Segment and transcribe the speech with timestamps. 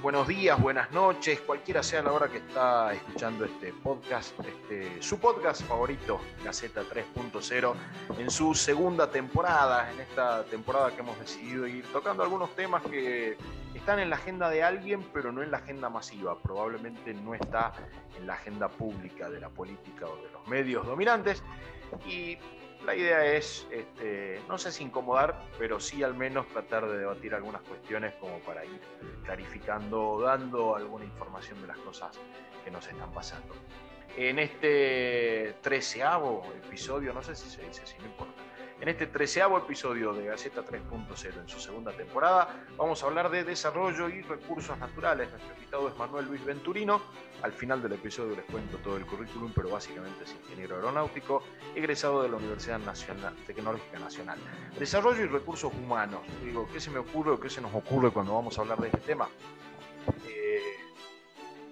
[0.00, 5.18] Buenos días, buenas noches, cualquiera sea la hora que está escuchando este podcast, este, su
[5.18, 7.74] podcast favorito, Gaceta 3.0,
[8.18, 13.36] en su segunda temporada, en esta temporada que hemos decidido ir tocando algunos temas que
[13.74, 17.74] están en la agenda de alguien, pero no en la agenda masiva, probablemente no está
[18.18, 21.42] en la agenda pública de la política o de los medios dominantes.
[22.06, 22.38] Y
[22.84, 27.34] la idea es, este, no sé si incomodar, pero sí al menos tratar de debatir
[27.34, 28.80] algunas cuestiones como para ir
[29.24, 32.10] clarificando, dando alguna información de las cosas
[32.64, 33.54] que nos están pasando.
[34.16, 38.39] En este treceavo episodio, no sé si se dice así, no importa
[38.80, 43.44] en este treceavo episodio de Gaceta 3.0 en su segunda temporada vamos a hablar de
[43.44, 45.28] desarrollo y recursos naturales.
[45.30, 47.02] Nuestro invitado es Manuel Luis Venturino.
[47.42, 51.42] Al final del episodio les cuento todo el currículum, pero básicamente es ingeniero aeronáutico,
[51.74, 54.38] egresado de la Universidad Nacional, Tecnológica Nacional.
[54.78, 56.20] Desarrollo y recursos humanos.
[56.42, 58.88] Digo, ¿qué se me ocurre o qué se nos ocurre cuando vamos a hablar de
[58.88, 59.28] este tema?
[60.26, 60.79] Eh,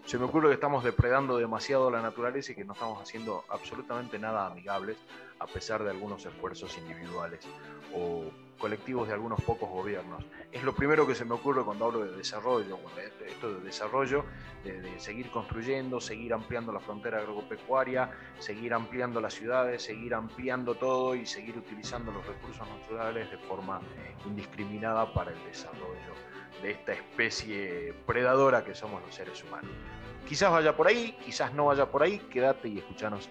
[0.09, 4.19] se me ocurre que estamos depredando demasiado la naturaleza y que no estamos haciendo absolutamente
[4.19, 4.97] nada amigables
[5.39, 7.47] a pesar de algunos esfuerzos individuales
[7.95, 8.25] o
[8.59, 10.25] colectivos de algunos pocos gobiernos.
[10.51, 12.79] Es lo primero que se me ocurre cuando hablo de desarrollo,
[13.27, 14.25] esto de desarrollo,
[14.65, 21.17] de, seguir construyendo, seguir ampliando la frontera agropecuaria, seguir ampliando las ciudades, seguir ampliando todo
[21.17, 23.83] y seguir utilizando los recursos naturales de forma
[24.25, 26.15] indiscriminada para el desarrollo
[26.63, 29.71] de esta especie predadora que somos los seres humanos.
[30.29, 33.31] Quizás vaya por ahí, quizás no vaya por ahí, quédate y escuchanos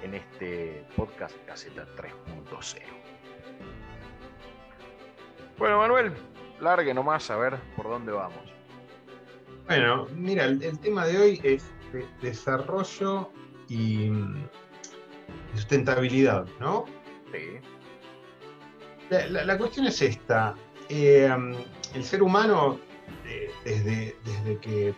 [0.00, 2.82] en este podcast Caseta 3.0.
[5.58, 6.12] Bueno, Manuel,
[6.60, 8.38] largue nomás a ver por dónde vamos.
[9.66, 11.64] Bueno, mira, el, tema de hoy es
[12.22, 13.32] desarrollo
[13.68, 14.12] y
[15.52, 16.84] sustentabilidad, ¿no?
[17.32, 17.58] Sí.
[19.10, 20.54] La, cuestión es esta.
[20.88, 21.28] Eh,
[21.92, 22.78] el ser humano,
[23.24, 24.94] eh, desde, desde que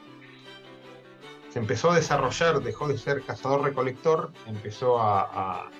[1.58, 5.70] empezó a desarrollar, dejó de ser cazador-recolector, empezó a,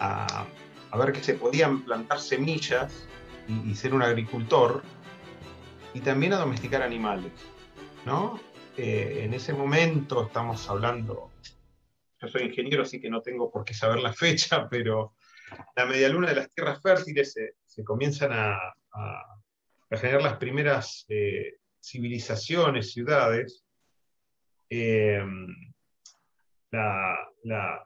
[0.00, 3.06] a, ver que se podían plantar semillas
[3.46, 4.82] y, ser un agricultor,
[5.94, 7.32] y también a domesticar animales.
[8.04, 8.40] ¿no?
[8.76, 11.30] Eh, en ese momento estamos hablando,
[12.20, 15.14] yo soy ingeniero, así que no tengo por qué saber la fecha, pero
[15.76, 17.34] la medialuna de las tierras fértiles
[17.64, 18.58] se, comienzan a,
[19.90, 23.64] generar las primeras eh, civilizaciones, ciudades,
[24.70, 25.24] eh,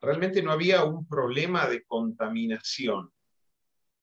[0.01, 3.11] realmente no había un problema de contaminación,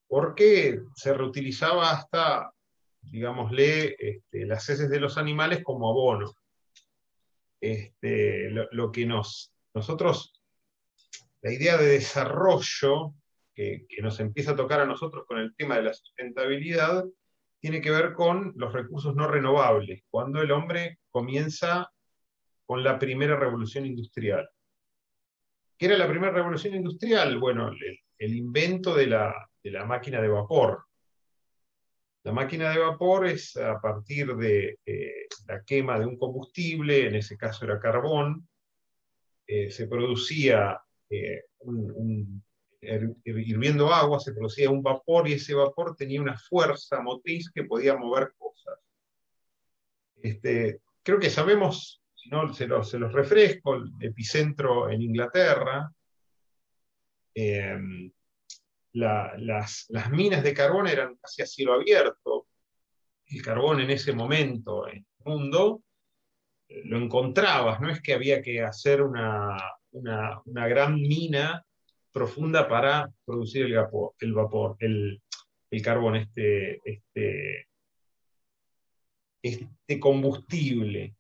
[0.08, 2.52] porque se reutilizaba hasta,
[3.02, 6.34] digámosle, este, las heces de los animales como abono.
[7.62, 10.42] Este, lo, que nos, nosotros,
[11.42, 13.14] la idea de desarrollo
[13.54, 17.04] que, que nos empieza a tocar a nosotros con el tema de la sustentabilidad,
[17.60, 21.92] tiene que ver con los recursos no renovables, cuando el hombre comienza
[22.70, 24.48] con la primera revolución industrial.
[25.76, 27.40] ¿Qué era la primera revolución industrial?
[27.40, 27.72] Bueno,
[28.20, 29.34] el, invento de la,
[29.88, 30.86] máquina de vapor.
[32.22, 37.16] La máquina de vapor es a partir de eh, la quema de un combustible, en
[37.16, 38.48] ese caso era carbón,
[39.48, 40.80] eh, se producía
[41.10, 41.46] eh,
[43.24, 47.98] hirviendo agua, se producía un vapor y ese vapor tenía una fuerza motriz que podía
[47.98, 48.78] mover cosas.
[50.22, 55.92] Este, creo que sabemos no se los, refresco, el epicentro en Inglaterra.
[57.34, 58.12] Em,
[58.94, 62.48] las, minas de carbón eran casi a cielo abierto.
[63.28, 65.84] El carbón en ese momento en el mundo
[66.68, 69.58] eh, lo encontrabas, no es que había que hacer una,
[69.92, 71.64] gran mina
[72.12, 75.22] profunda para producir el vapor, el, vapor, el,
[75.84, 77.68] carbón, este, este,
[79.42, 81.16] este combustible.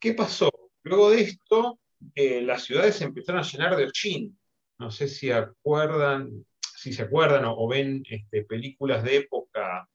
[0.00, 0.50] ¿Qué pasó?
[0.82, 1.78] Luego de esto,
[2.14, 4.38] eh, las ciudades empezaron a llenar de hollín.
[4.78, 9.86] No sé si acuerdan, si se acuerdan o, ven este, películas de época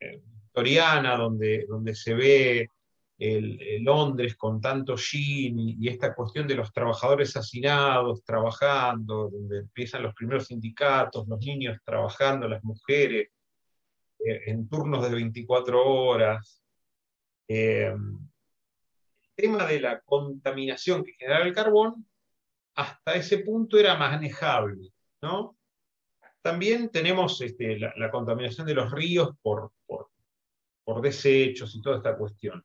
[0.00, 2.68] eh, victoriana donde, se ve
[3.80, 10.14] Londres con tanto hollín y, esta cuestión de los trabajadores hacinados trabajando, donde empiezan los
[10.14, 13.30] primeros sindicatos, los niños trabajando, las mujeres,
[14.18, 16.62] eh, en turnos de 24 horas
[19.40, 22.06] tema de la contaminación que generaba el carbón,
[22.74, 24.92] hasta ese punto era manejable,
[25.22, 25.56] ¿no?
[26.42, 30.08] También tenemos este, la, contaminación de los ríos por, por,
[30.84, 32.64] por desechos y toda esta cuestión.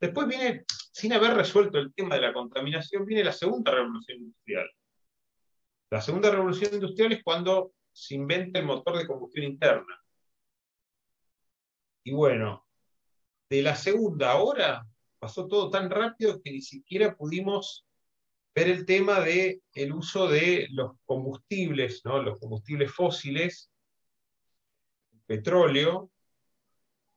[0.00, 4.68] Después viene, sin haber resuelto el tema de la contaminación, viene la segunda revolución industrial.
[5.90, 10.00] La segunda revolución industrial es cuando se inventa el motor de combustión interna.
[12.04, 12.66] Y bueno,
[13.48, 14.84] de la segunda hora
[15.22, 17.86] pasó todo tan rápido que ni siquiera pudimos
[18.56, 22.20] ver el tema del el uso de los combustibles, ¿no?
[22.20, 23.70] los combustibles fósiles,
[25.24, 26.10] petróleo,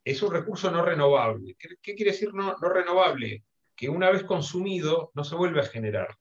[0.03, 1.55] es un recurso no renovable.
[1.57, 3.43] ¿Qué, quiere decir no, no, renovable?
[3.75, 6.15] Que una vez consumido no se vuelve a generar.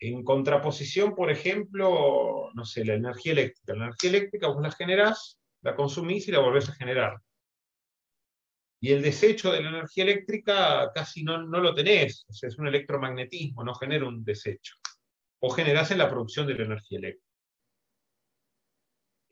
[0.00, 3.74] En contraposición, por ejemplo, no sé, la energía eléctrica.
[3.74, 7.20] La energía eléctrica vos la generás, la consumís y la volvés a generar.
[8.80, 13.62] Y el desecho de la energía eléctrica casi no, no lo tenés, es un electromagnetismo,
[13.62, 14.76] no genera un desecho.
[15.40, 17.30] O generás en la producción de la energía eléctrica.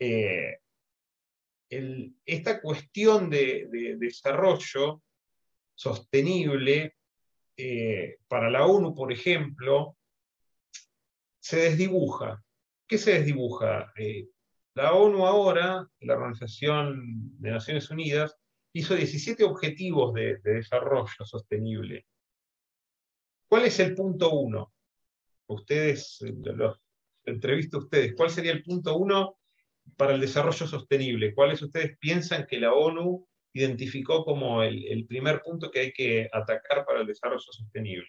[0.00, 0.58] Eh,
[2.24, 5.02] esta cuestión de, desarrollo
[5.74, 6.94] sostenible
[7.56, 9.96] eh, para la ONU, por ejemplo,
[11.40, 12.42] se desdibuja.
[12.86, 13.92] ¿Qué se desdibuja?
[13.96, 14.28] Eh,
[14.74, 18.36] la ONU ahora, la Organización de Naciones Unidas,
[18.78, 22.06] hizo 17 objetivos de, desarrollo sostenible.
[23.48, 24.72] ¿Cuál es el punto uno?
[25.48, 26.80] Ustedes, los
[27.25, 29.38] entrevisto a ustedes, ¿cuál sería el punto uno
[29.96, 31.34] para el desarrollo sostenible?
[31.34, 36.84] ¿Cuáles ustedes piensan que la ONU identificó como el, primer punto que hay que atacar
[36.86, 38.08] para el desarrollo sostenible?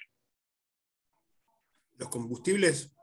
[1.98, 2.94] Los combustibles.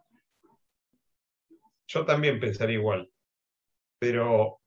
[1.88, 3.10] Yo también pensaría igual,
[3.98, 4.60] pero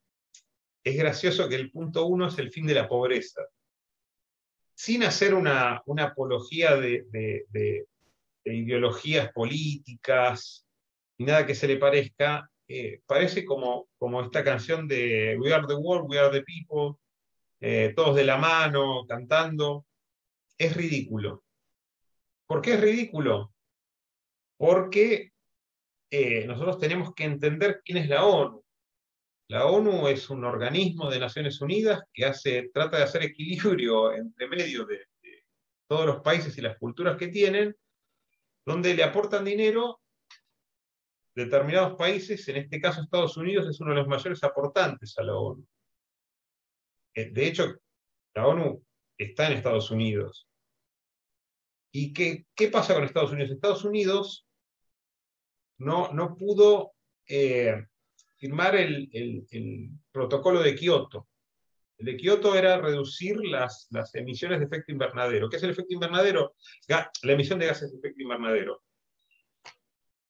[0.90, 3.42] es gracioso que el punto uno es el fin de la pobreza.
[4.74, 7.86] Sin hacer una, apología de,
[8.46, 10.66] ideologías políticas
[11.18, 13.90] ni nada que se le parezca, eh, parece como,
[14.24, 16.98] esta canción de We are the world, we are the people,
[17.60, 19.86] eh, todos de la mano, cantando.
[20.58, 21.44] Es ridículo.
[22.48, 23.54] ¿Por qué es ridículo?
[24.58, 25.34] Porque
[26.10, 28.64] eh, nosotros tenemos que entender quién es la ONU.
[29.50, 34.48] La ONU es un organismo de Naciones Unidas que hace, trata de hacer equilibrio entre
[34.48, 35.08] medio de,
[35.88, 37.76] todos los países y las culturas que tienen,
[38.64, 40.02] donde le aportan dinero
[41.34, 45.36] determinados países, en este caso Estados Unidos es uno de los mayores aportantes a la
[45.36, 45.66] ONU.
[47.16, 47.76] Eh, de hecho,
[48.36, 48.86] la ONU
[49.18, 50.48] está en Estados Unidos.
[51.92, 53.50] ¿Y qué, qué pasa con Estados Unidos?
[53.50, 54.46] Estados Unidos
[55.80, 56.94] no, no pudo
[57.28, 57.89] eh,
[58.40, 59.10] firmar el,
[60.12, 61.28] protocolo de Kioto.
[61.98, 65.50] El de Kioto era reducir las, las, emisiones de efecto invernadero.
[65.50, 66.56] ¿Qué es el efecto invernadero?
[66.88, 68.82] La emisión de gases de efecto invernadero.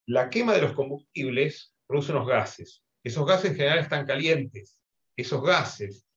[0.08, 2.84] La quema de los combustibles produce unos gases.
[3.04, 4.80] Esos gases en general están calientes.
[5.16, 6.08] Esos gases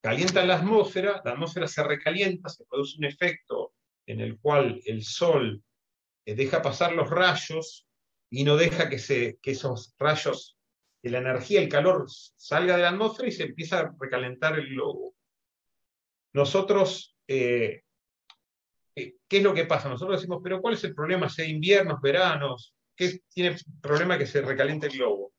[0.00, 3.74] calientan la atmósfera, la atmósfera se recalienta, se produce un efecto
[4.06, 5.62] en el cual el sol
[6.24, 7.88] eh, deja pasar los rayos
[8.30, 10.56] y no deja que, se, que esos rayos
[11.02, 14.68] que la energía, el calor salga de la atmósfera y se empieza a recalentar el
[14.68, 15.14] globo.
[16.32, 17.82] Nosotros, eh,
[18.94, 19.88] eh, ¿qué es lo que pasa?
[19.88, 21.28] Nosotros decimos, pero ¿cuál es el problema?
[21.38, 25.32] Hay inviernos, veranos, ¿qué tiene problema que se recaliente el globo?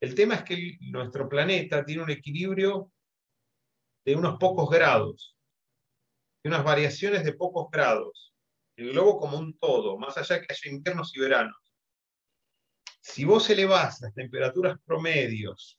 [0.00, 2.90] El tema es que nuestro planeta tiene un equilibrio
[4.04, 5.36] de unos pocos grados,
[6.42, 8.34] de unas variaciones de pocos grados.
[8.76, 11.61] El globo como un todo, más allá que haya inviernos y veranos.
[13.02, 15.78] Si vos elevás las temperaturas promedios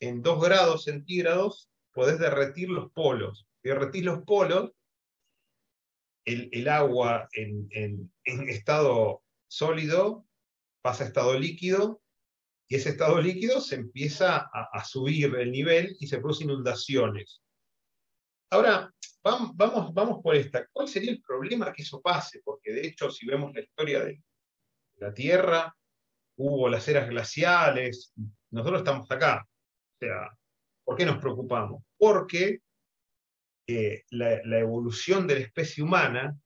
[0.00, 3.46] en 2 grados centígrados, podés derretir los polos.
[3.62, 4.72] Derretís los polos,
[6.24, 10.26] el, agua en, estado sólido
[10.80, 12.00] pasa a estado líquido
[12.68, 17.42] y ese estado líquido se empieza a, subir el nivel y se producen inundaciones.
[18.50, 18.90] Ahora,
[19.22, 19.52] vamos,
[19.92, 20.66] vamos por esta.
[20.72, 22.40] ¿Cuál sería el problema que eso pase?
[22.42, 24.22] Porque de hecho, si vemos la historia de
[24.96, 25.76] la Tierra,
[26.36, 28.12] hubo las eras glaciales,
[28.50, 29.46] nosotros estamos acá.
[29.46, 30.30] O sea,
[30.84, 31.82] ¿por qué nos preocupamos?
[31.96, 32.60] Porque
[33.66, 36.36] eh, la, evolución de la especie humana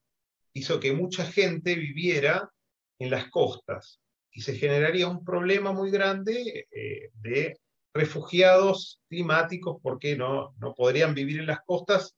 [0.53, 2.51] hizo que mucha gente viviera
[2.99, 4.01] en las costas
[4.31, 7.59] y se generaría un problema muy grande eh, de
[7.95, 12.15] refugiados climáticos porque no, no podrían vivir en las costas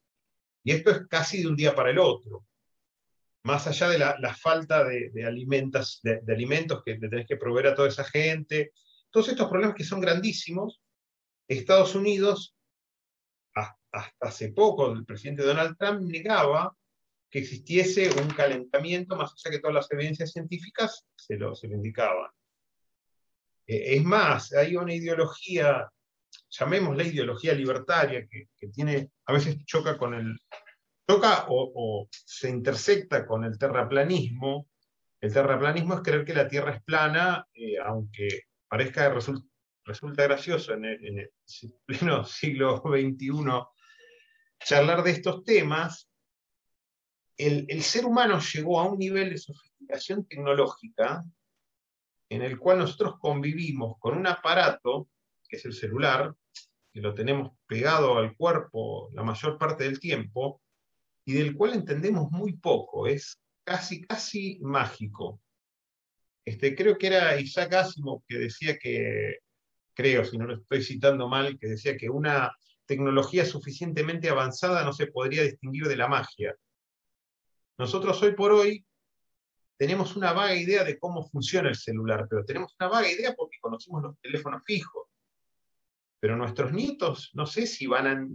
[0.65, 2.45] y esto es casi de un día para el otro
[3.45, 7.75] más allá de la, falta de, alimentos, de, alimentos que le tenés que proveer a
[7.75, 8.73] toda esa gente,
[9.11, 10.83] todos estos problemas que son grandísimos,
[11.47, 12.55] Estados Unidos,
[13.55, 16.77] hasta hace poco, el presidente Donald Trump negaba
[17.31, 22.31] que existiese un calentamiento, más allá que todas las evidencias científicas se lo, se indicaban.
[23.67, 25.91] Eh, es más, hay una ideología,
[26.49, 30.39] llamémosla ideología libertaria, que, tiene, a veces choca con el,
[31.09, 34.69] choca o, se intersecta con el terraplanismo.
[35.21, 39.47] El terraplanismo es creer que la Tierra es plana, eh, aunque parezca resulta,
[39.85, 41.31] resulta gracioso en el, en el
[41.87, 43.33] pleno siglo XXI
[44.65, 46.09] charlar de estos temas,
[47.37, 51.25] el, ser humano llegó a un nivel de sofisticación tecnológica
[52.29, 55.09] en el cual nosotros convivimos con un aparato,
[55.49, 56.35] que es el celular,
[56.93, 60.61] que lo tenemos pegado al cuerpo la mayor parte del tiempo,
[61.29, 65.43] y del cual entendemos muy poco, es casi, casi mágico.
[66.43, 69.41] Este, creo que era Isaac Asimov que decía que,
[69.93, 72.57] creo, si no lo estoy citando mal, que decía que una
[72.87, 76.57] tecnología suficientemente avanzada no se podría distinguir de la magia.
[77.77, 78.87] Nosotros hoy por hoy
[79.77, 83.59] tenemos una vaga idea de cómo funciona el celular, pero tenemos una vaga idea porque
[83.61, 85.09] conocemos los teléfonos fijos.
[86.21, 88.27] Pero nuestros nietos no sé si van a,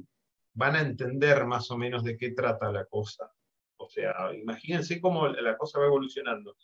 [0.53, 3.31] van a entender más o menos de qué trata la cosa.
[3.77, 6.55] O sea, imagínense cómo la cosa va evolucionando.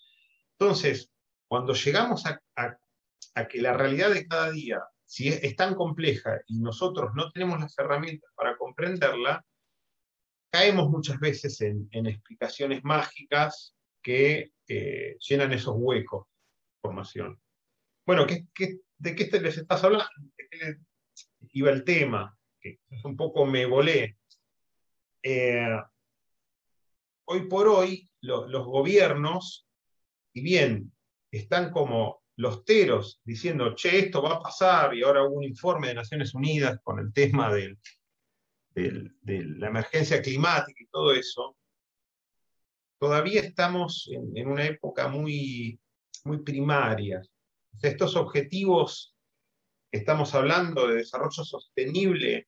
[0.58, 1.12] Entonces,
[1.48, 2.40] cuando llegamos a,
[3.48, 7.78] que la realidad de cada día si es, tan compleja y nosotros no tenemos las
[7.80, 9.44] herramientas para comprenderla,
[10.52, 17.42] caemos muchas veces en, explicaciones mágicas que eh, llenan esos huecos de formación.
[18.06, 20.10] Bueno, ¿de qué les estás hablando?
[20.38, 20.78] ¿De qué
[21.54, 22.39] iba el tema?
[23.04, 24.18] Un poco me volé.
[25.24, 25.78] Eh,
[27.26, 29.68] hoy por hoy, los gobiernos,
[30.34, 30.92] y bien
[31.32, 35.90] están como los teros diciendo, che, esto va a pasar, y ahora hubo un informe
[35.90, 37.78] de Naciones Unidas con el tema de
[38.76, 41.58] la emergencia climática y todo eso,
[43.00, 45.80] todavía estamos en, una época muy,
[46.26, 47.22] muy primaria.
[47.82, 49.16] estos objetivos
[49.92, 52.48] que estamos hablando de desarrollo sostenible,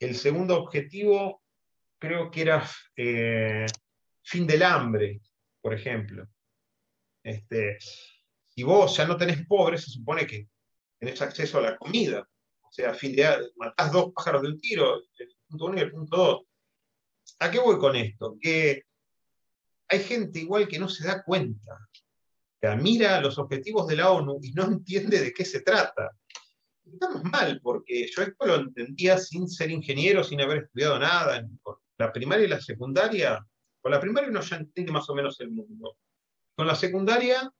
[0.00, 1.42] el segundo objetivo
[1.98, 3.66] creo que era eh,
[4.22, 5.20] fin del hambre,
[5.60, 6.26] por ejemplo.
[7.22, 10.48] Este, si vos ya no tenés pobres, se supone que
[10.98, 12.28] tenés acceso a la comida.
[12.62, 15.90] O sea, fin de matás dos pájaros de un tiro, el punto uno y el
[15.90, 16.42] punto dos.
[17.40, 18.36] ¿A qué voy con esto?
[18.40, 18.84] Que
[19.88, 21.78] hay gente igual que no se da cuenta.
[22.60, 26.10] Que mira los objetivos de la ONU y no entiende de qué se trata.
[26.92, 31.46] Estamos mal, porque yo esto lo entendía sin ser ingeniero, sin haber estudiado nada.
[31.98, 33.44] La primaria y la secundaria,
[33.80, 35.96] con la primaria uno ya entiende más o menos el mundo.
[36.56, 37.50] Con la secundaria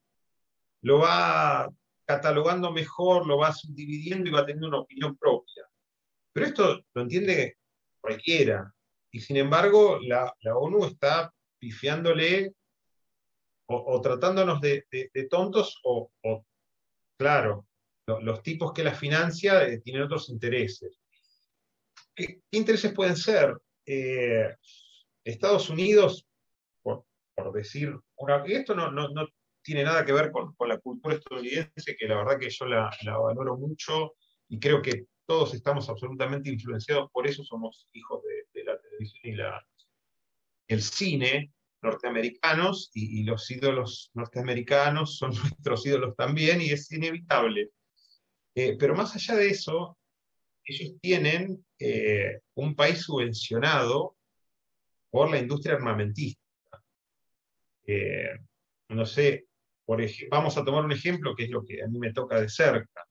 [0.83, 1.69] lo va
[2.05, 5.65] catalogando mejor, lo va subdividiendo y va teniendo una opinión propia.
[6.33, 7.59] Pero esto lo entiende
[8.01, 8.73] cualquiera.
[9.11, 12.55] Y sin embargo, la, ONU está pifiándole
[13.67, 14.87] o, tratándonos de,
[15.31, 16.11] tontos o,
[17.19, 17.68] claro,
[18.23, 20.99] los tipos que la financia eh, tienen otros intereses.
[22.15, 23.57] ¿Qué, intereses pueden ser?
[23.85, 24.55] Eh,
[25.25, 26.27] Estados Unidos,
[26.83, 27.05] por,
[27.53, 29.29] decir, una, esto no, no,
[29.63, 33.57] tiene nada que ver con, la cultura estadounidense, que la verdad que yo la, valoro
[33.57, 34.15] mucho
[34.49, 38.23] y creo que todos estamos absolutamente influenciados por eso, somos hijos
[38.55, 39.67] de, la televisión y la,
[40.67, 47.71] el cine norteamericanos y, los ídolos norteamericanos son nuestros ídolos también y es inevitable.
[48.61, 49.97] Eh, pero más allá de eso,
[50.65, 54.17] ellos tienen eh, un país subvencionado
[55.11, 56.43] por la industria armamentista.
[57.87, 58.37] Eh,
[58.89, 59.47] no sé,
[60.29, 63.07] vamos a tomar un ejemplo que es lo que a mí me toca de cerca.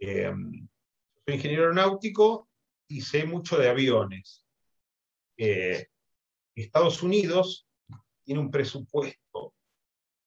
[0.00, 0.68] Soy
[1.26, 2.48] ingeniero aeronáutico
[2.86, 4.44] y sé mucho de aviones.
[6.54, 7.66] Estados Unidos
[8.22, 9.54] tiene un presupuesto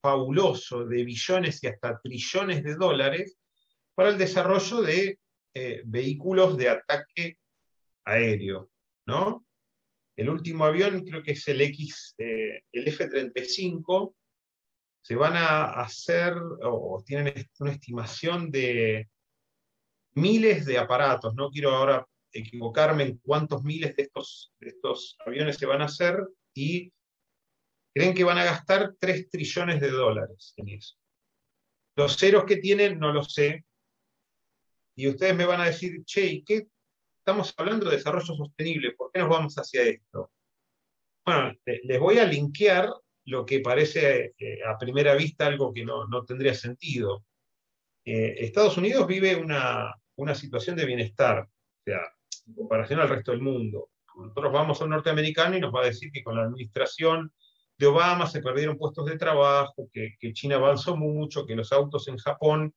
[0.02, 3.40] fabuloso de billones y hasta trillones de dólares
[4.00, 5.20] para el desarrollo de
[5.54, 7.38] eh, vehículos de ataque
[8.06, 8.72] aéreo,
[9.06, 9.46] ¿no?
[10.16, 14.16] El último avión creo que es el X, el F-35,
[15.02, 19.10] se van a hacer o tienen una estimación de
[20.14, 21.36] miles de aparatos.
[21.36, 26.26] No quiero ahora equivocarme en cuántos miles de estos, estos aviones se van a hacer
[26.54, 26.94] y
[27.94, 30.96] creen que van a gastar 3 trillones de dólares en eso.
[31.98, 33.66] Los ceros que tienen no lo sé.
[35.00, 36.68] Y ustedes me van a decir, che, ¿y qué?
[37.20, 40.30] Estamos hablando de desarrollo sostenible, ¿por qué nos vamos hacia esto?
[41.26, 42.90] Bueno, les voy a linkear
[43.24, 47.24] lo que parece eh, a primera vista algo que no, tendría sentido.
[48.04, 49.96] Eh, Estados Unidos vive una,
[50.36, 52.02] situación de bienestar, o sea,
[52.46, 53.92] en comparación al resto del mundo.
[54.18, 57.32] Nosotros vamos a un norteamericano y nos va a decir que con la administración
[57.78, 62.18] de Obama se perdieron puestos de trabajo, que, China avanzó mucho, que los autos en
[62.18, 62.76] Japón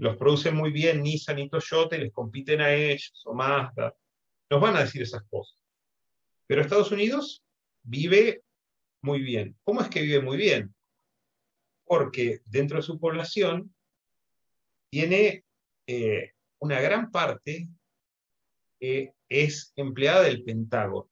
[0.00, 3.94] los producen muy bien Nissan y Toyota y les compiten a ellos o Mazda.
[4.48, 5.58] Nos van a decir esas cosas.
[6.46, 7.44] Pero Estados Unidos
[7.82, 8.42] vive
[9.02, 9.58] muy bien.
[9.62, 10.74] ¿Cómo es que vive muy bien?
[11.84, 13.74] Porque dentro de su población
[14.88, 15.44] tiene
[15.86, 17.68] eh, una gran parte
[18.80, 21.10] que es empleada del Pentágono.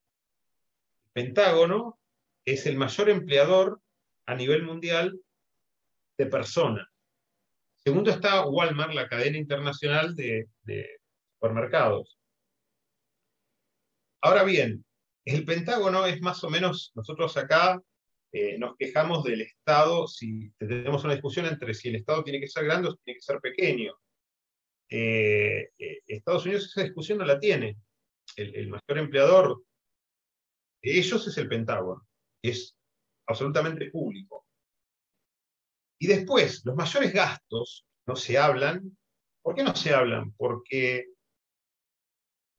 [1.12, 1.99] El Pentágono
[2.47, 3.83] es el mayor empleador
[4.25, 5.21] a nivel mundial
[6.16, 6.88] de personas.
[7.88, 10.47] Segundo está Walmart, la cadena internacional de,
[11.33, 12.18] supermercados.
[14.21, 14.85] Ahora bien,
[15.25, 17.80] el Pentágono es más o menos, nosotros acá
[18.30, 22.49] eh, nos quejamos del Estado, si tenemos una discusión entre si el Estado tiene que
[22.49, 23.95] ser grande o tiene que ser pequeño.
[24.90, 27.78] Eh, eh, Estados Unidos esa discusión no la tiene.
[28.37, 29.62] El, el, mayor empleador
[30.83, 32.07] de ellos es el Pentágono.
[32.42, 32.76] Es
[33.26, 34.45] absolutamente público.
[35.99, 38.97] Y después, los mayores gastos no se hablan.
[39.43, 40.33] ¿Por qué no se hablan?
[40.33, 41.07] Porque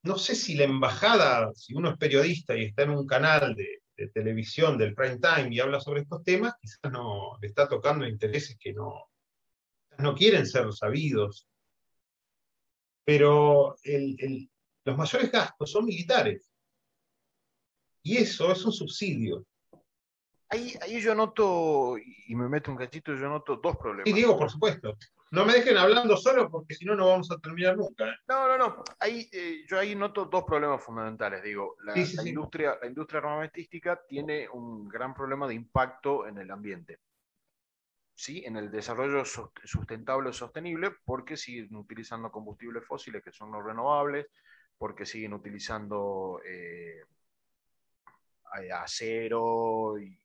[0.02, 3.82] no sé si la embajada, si uno es periodista y está en un canal de,
[4.14, 8.56] televisión del prime time y habla sobre estos temas, quizás no le está tocando intereses
[8.58, 9.10] que no,
[9.98, 11.46] no quieren ser sabidos.
[13.04, 13.76] Pero
[14.84, 16.50] los mayores gastos son militares.
[18.02, 19.44] Y eso es un subsidio.
[20.50, 24.04] Ahí, ahí yo noto, y me meto un cachito, yo noto dos problemas.
[24.06, 24.96] Sí, digo, por supuesto.
[25.30, 28.08] No me dejen hablando solo porque si no, no vamos a terminar nunca.
[28.08, 28.14] ¿eh?
[28.28, 28.82] No, no, no.
[28.98, 31.44] Ahí, eh, yo ahí noto dos problemas fundamentales.
[31.44, 36.98] Digo, la, Industria, la industria armamentística tiene un gran problema de impacto en el ambiente.
[38.12, 43.62] Sí, en el desarrollo sustentable o sostenible, porque siguen utilizando combustibles fósiles que son no
[43.62, 44.26] renovables,
[44.76, 47.04] porque siguen utilizando eh,
[48.74, 50.18] acero y,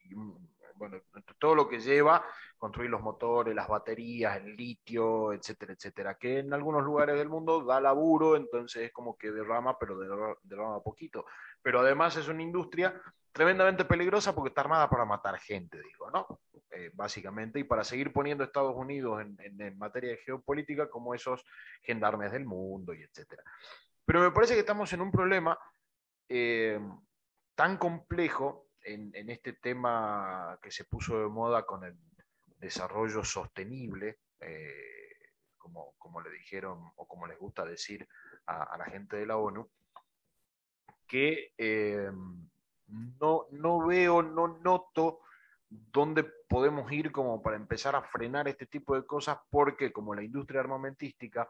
[0.75, 0.98] bueno,
[1.39, 2.24] todo lo que lleva
[2.58, 7.63] construir los motores, las baterías, el litio, etcétera, etcétera, que en algunos lugares del mundo
[7.63, 10.00] da laburo, entonces es como que derrama, pero
[10.44, 11.25] derrama poquito.
[11.61, 13.00] Pero además es una industria
[13.31, 16.40] tremendamente peligrosa porque está armada para matar gente, digo, ¿no?
[16.72, 21.46] Eh, básicamente, y para seguir poniendo a Estados Unidos en, materia de geopolítica como esos
[21.81, 23.44] gendarmes del mundo y etcétera.
[24.05, 25.57] Pero me parece que estamos en un problema
[26.27, 26.79] eh,
[27.55, 31.98] tan complejo en, este tema que se puso de moda con el
[32.59, 38.07] desarrollo sostenible, eh, como, como, le dijeron o como les gusta decir
[38.46, 39.68] a, la gente de la ONU,
[41.07, 42.11] que eh,
[42.87, 45.22] no, no veo, no noto
[45.70, 50.24] dónde podemos ir como para empezar a frenar este tipo de cosas, porque como la
[50.24, 51.50] industria armamentística,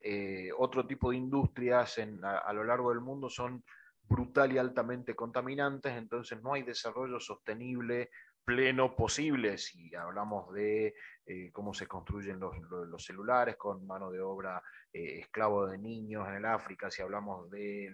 [0.00, 3.64] eh, otro tipo de industrias a, lo largo del mundo son
[4.08, 8.10] brutal y altamente contaminantes, entonces no hay desarrollo sostenible
[8.44, 9.56] pleno posible.
[9.58, 10.94] Si hablamos de
[11.26, 12.54] eh, cómo se construyen los,
[13.02, 14.62] celulares con mano de obra
[14.92, 17.92] eh, esclavo de niños en el África, si hablamos de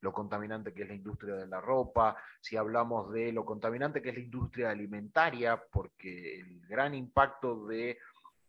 [0.00, 4.10] lo contaminante que es la industria de la ropa, si hablamos de lo contaminante que
[4.10, 7.98] es la industria alimentaria, porque el gran impacto de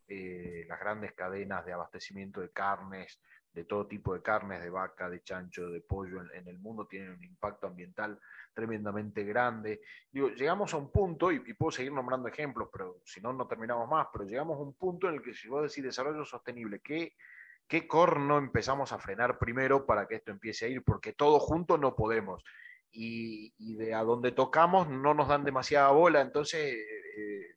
[0.08, 3.22] eh, las grandes cadenas de abastecimiento de carnes,
[3.54, 7.12] de todo tipo de carnes, de vaca, de chancho, de pollo en, el mundo, tienen
[7.12, 8.20] un impacto ambiental
[8.52, 9.82] tremendamente grande.
[10.12, 13.88] Digo, llegamos a un punto, y, puedo seguir nombrando ejemplos, pero si no, no terminamos
[13.88, 17.16] más, pero llegamos a un punto en el que si vos decís desarrollo sostenible, ¿qué,
[17.68, 20.84] qué corno empezamos a frenar primero para que esto empiece a ir?
[20.84, 22.44] Porque todo junto no podemos.
[22.92, 26.76] Y, de a donde tocamos no nos dan demasiada bola, entonces
[27.18, 27.56] eh,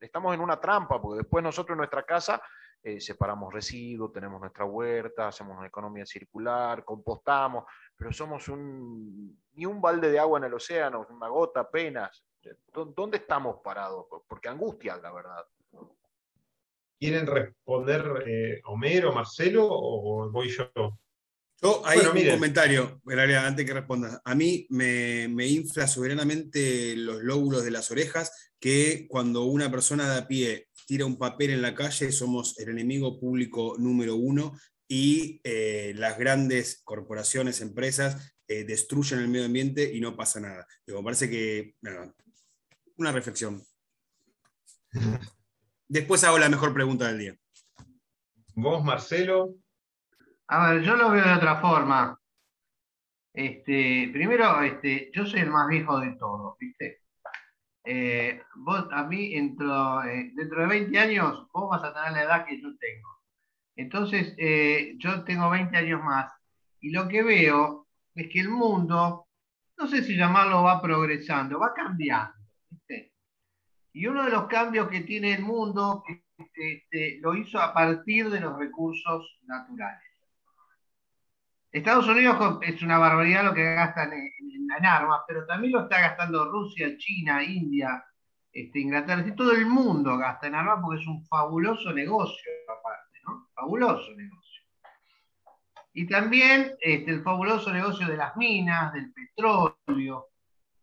[0.00, 2.42] estamos en una trampa, porque después nosotros en nuestra casa
[2.84, 7.64] eh, separamos residuos, tenemos nuestra huerta, hacemos una economía circular, compostamos,
[7.96, 12.24] pero somos un, ni un balde de agua en el océano, una gota apenas.
[12.72, 14.06] ¿Dónde estamos parados?
[14.26, 15.44] Porque angustia, la verdad.
[16.98, 20.70] ¿Quieren responder eh, Homero, Marcelo o voy yo?
[21.62, 23.00] Yo, hay un comentario,
[23.38, 24.20] antes que respondas.
[24.24, 30.12] A mí me, me, infla soberanamente los lóbulos de las orejas que cuando una persona
[30.12, 34.52] de a pie tira un papel en la calle somos el enemigo público número uno
[34.86, 40.66] y eh, las grandes corporaciones, empresas eh, destruyen el medio ambiente y no pasa nada.
[40.86, 41.76] me parece que,
[42.98, 43.62] una reflexión.
[45.88, 47.36] Después hago la mejor pregunta del día.
[48.54, 49.54] ¿Vos, Marcelo?
[50.48, 52.20] A ver, yo lo veo de otra forma.
[53.32, 57.01] Este, primero, este, yo soy el más viejo de todos, ¿viste?
[57.84, 62.22] Eh, vos, a mí, dentro, eh, dentro de 20 años, vos vas a tener la
[62.22, 63.08] edad que yo tengo.
[63.76, 66.32] Entonces, eh, yo tengo 20 años más
[66.80, 69.26] y lo que veo es que el mundo,
[69.78, 72.34] no sé si llamarlo va progresando, va cambiando.
[73.94, 76.22] Y uno de los cambios que tiene el mundo, que
[76.76, 80.00] este, lo hizo a partir de los recursos naturales.
[81.70, 84.41] Estados Unidos es una barbaridad lo que gastan en,
[84.84, 88.04] armas, pero también lo está gastando Rusia, China, India,
[88.52, 93.48] este, Inglaterra, todo el mundo gasta en armas porque es un fabuloso negocio aparte, ¿no?
[93.54, 94.62] Fabuloso negocio.
[95.94, 100.28] Y también este, el fabuloso negocio de las minas, del petróleo.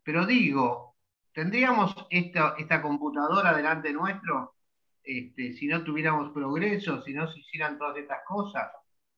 [0.04, 0.96] Pero digo,
[1.34, 4.56] ¿tendríamos esta, esta computadora delante nuestro
[5.04, 8.72] este, si no tuviéramos progreso, si no se hicieran todas estas cosas?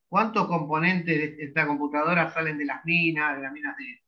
[0.07, 4.01] ¿Cuántos componentes de esta computadora salen de las minas, de las minas de,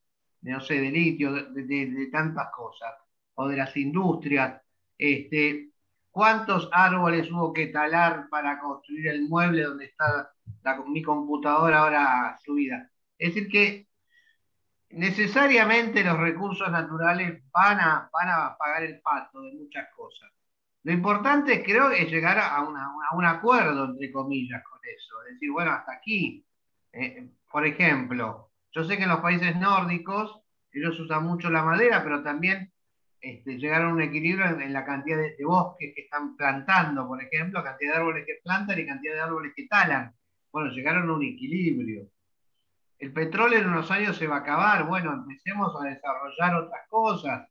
[0.52, 2.94] no sé, de litio, de, tantas cosas?
[3.34, 4.60] O de las industrias.
[4.96, 5.70] Este,
[6.10, 10.30] ¿Cuántos árboles hubo que talar para construir el mueble donde está
[10.86, 12.88] mi computadora ahora subida?
[13.18, 13.88] Es decir, que
[14.90, 20.30] necesariamente los recursos naturales van a, van a pagar el pato de muchas cosas.
[20.84, 25.14] Lo importante creo es llegar a, un acuerdo, entre comillas, con eso.
[25.26, 26.44] Es decir, bueno, hasta aquí.
[26.92, 30.40] Eh, por ejemplo, yo sé que en los países nórdicos
[30.72, 32.72] ellos usan mucho la madera, pero también
[33.20, 37.62] este, llegaron a un equilibrio en, la cantidad de, bosques que están plantando, por ejemplo,
[37.62, 40.12] cantidad de árboles que plantan y cantidad de árboles que talan.
[40.52, 42.08] Bueno, llegaron a un equilibrio.
[42.98, 44.86] El petróleo en unos años se va a acabar.
[44.86, 47.48] Bueno, empecemos a desarrollar otras cosas.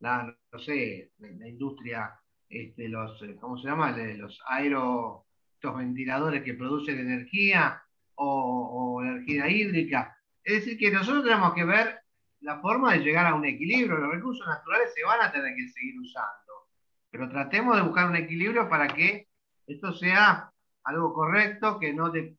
[0.00, 2.12] No sé, la industria
[2.48, 3.90] este, los, ¿cómo se llama?
[4.16, 7.82] Los aero, estos ventiladores que producen energía
[8.14, 10.16] o, energía hídrica.
[10.44, 12.00] Es decir, que nosotros tenemos que ver
[12.40, 13.96] la forma de llegar a un equilibrio.
[13.96, 16.68] Los recursos naturales se van a tener que seguir usando,
[17.10, 19.28] pero tratemos de buscar un equilibrio para que
[19.66, 20.50] esto sea
[20.84, 22.36] algo correcto, que, no que,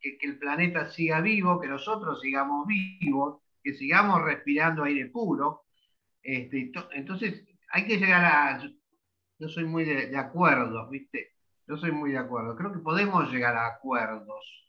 [0.00, 5.62] el planeta siga vivo, que nosotros sigamos vivos, que sigamos respirando aire puro.
[6.20, 8.60] Este, entonces, hay que llegar a,
[9.38, 11.32] yo soy muy de, acuerdo, ¿viste?
[11.66, 12.56] Yo soy muy de acuerdo.
[12.56, 14.63] Creo que podemos llegar a acuerdos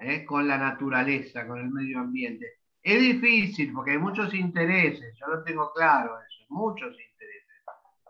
[0.00, 0.24] ¿eh?
[0.24, 2.46] con la naturaleza, con el medio ambiente.
[2.82, 7.46] Es difícil porque hay muchos intereses, yo lo tengo claro eso, muchos intereses.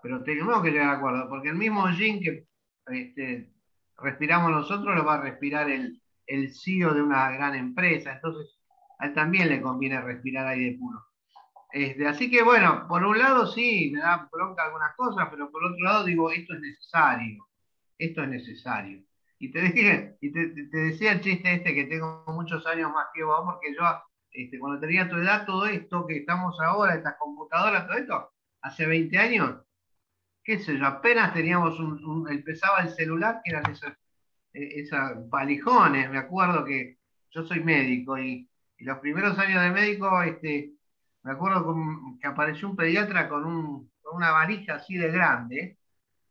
[0.03, 2.47] Pero tenemos que llegar a acuerdos, porque el mismo gin que
[2.87, 3.51] este,
[3.99, 8.13] respiramos nosotros lo va a respirar el, el CEO de una gran empresa.
[8.13, 8.59] Entonces,
[8.99, 11.05] a él también le conviene respirar aire puro.
[11.73, 15.65] Este, así que bueno, por un lado sí, me da bronca algunas cosas, pero por
[15.65, 17.47] otro lado digo, esto es necesario,
[17.99, 19.03] esto es necesario.
[19.41, 23.25] Y te, dije, y te, decía el chiste este que tengo muchos años más que
[23.25, 23.83] vos, porque yo
[24.31, 28.87] este, cuando tenía tu edad, todo esto que estamos ahora, estas computadoras, todo esto, hace
[28.87, 29.63] 20 años,
[30.45, 33.93] qué sé yo, apenas teníamos un, empezaba el celular, que eran esos,
[34.53, 36.99] e, esas valijones, me acuerdo que
[37.31, 38.49] yo soy médico y,
[38.79, 40.75] y los primeros años de médico, este,
[41.23, 41.75] me acuerdo
[42.21, 45.79] que apareció un pediatra con, una varilla así de grande.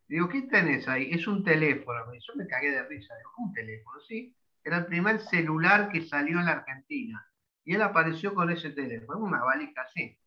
[0.10, 1.12] Digo, ¿qué tenés ahí?
[1.12, 2.00] Es un teléfono.
[2.14, 3.16] Yo me cagué de risa.
[3.16, 4.36] Digo, un teléfono, sí.
[4.64, 7.24] Era el primer celular que salió en la Argentina.
[7.64, 10.18] Y él apareció con ese teléfono, una valija así.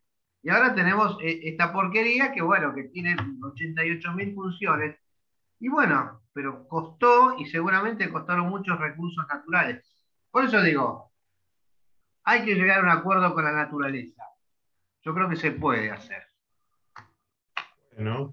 [0.40, 4.96] Y ahora tenemos eh, esta porquería que, bueno, que tiene 88 mil funciones.
[5.58, 9.84] Y bueno, pero costó y seguramente costaron muchos recursos naturales.
[10.30, 11.12] Por eso digo,
[12.22, 14.22] hay que llegar a un acuerdo con la naturaleza.
[15.02, 16.22] Yo creo que se puede hacer.
[17.94, 18.32] Bueno.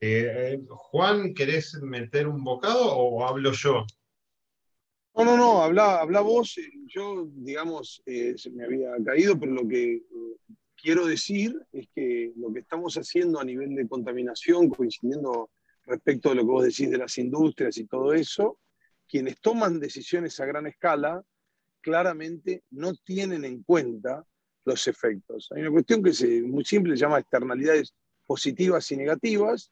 [0.00, 3.86] Eh, Juan, ¿querés meter un bocado o hablo yo?
[5.14, 6.56] No, no, no, habla, habla vos.
[6.86, 10.02] Yo, digamos, eh, se me había caído, pero lo que eh,
[10.76, 15.50] quiero decir es que lo que estamos haciendo a nivel de contaminación, coincidiendo
[15.86, 18.58] respecto de lo que vos decís de las industrias y todo eso,
[19.08, 21.22] quienes toman decisiones a gran escala
[21.80, 24.24] claramente no tienen en cuenta
[24.64, 25.48] los efectos.
[25.52, 27.94] Hay una cuestión que es muy simple, se llama externalidades
[28.26, 29.70] positivas y negativas,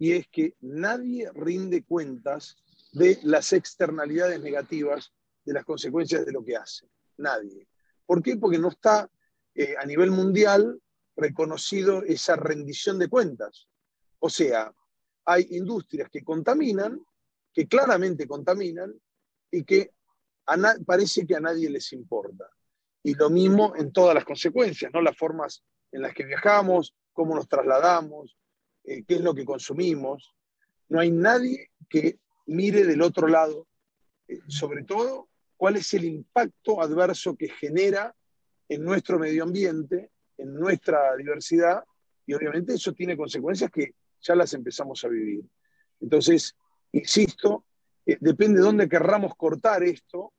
[0.00, 2.56] y es que nadie rinde cuentas
[2.92, 5.12] de las externalidades negativas
[5.44, 6.88] de las consecuencias de lo que hace.
[7.18, 7.68] Nadie.
[8.06, 8.38] ¿Por qué?
[8.38, 9.10] Porque no está
[9.54, 10.80] eh, a nivel mundial
[11.14, 13.68] reconocido esa rendición de cuentas.
[14.20, 14.72] O sea,
[15.26, 16.98] hay industrias que contaminan,
[17.52, 18.98] que claramente contaminan
[19.50, 19.92] y que
[20.86, 22.48] parece que a nadie les importa.
[23.02, 25.02] Y lo mismo en todas las consecuencias, ¿no?
[25.02, 28.39] Las formas en las que viajamos, cómo nos trasladamos,
[28.84, 30.34] eh, qué es lo que consumimos.
[30.88, 33.66] No hay nadie que mire del otro lado,
[34.28, 38.14] eh, sobre todo, cuál es el impacto adverso que genera
[38.68, 41.84] en nuestro medio ambiente, en nuestra diversidad,
[42.26, 45.44] y obviamente eso tiene consecuencias que ya las empezamos a vivir.
[46.00, 46.54] Entonces,
[46.92, 47.64] insisto,
[48.06, 50.32] eh, depende de dónde querramos cortar esto,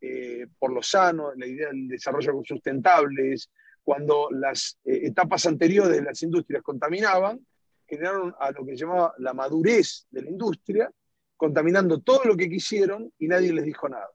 [0.00, 3.36] eh, por lo sano, la idea del desarrollo sustentable,
[3.82, 7.46] cuando las eh, etapas anteriores de las industrias contaminaban,
[7.86, 10.90] generaron a lo que llamaba la madurez de la industria,
[11.36, 14.10] contaminando todo lo que quisieron y nadie les dijo nada.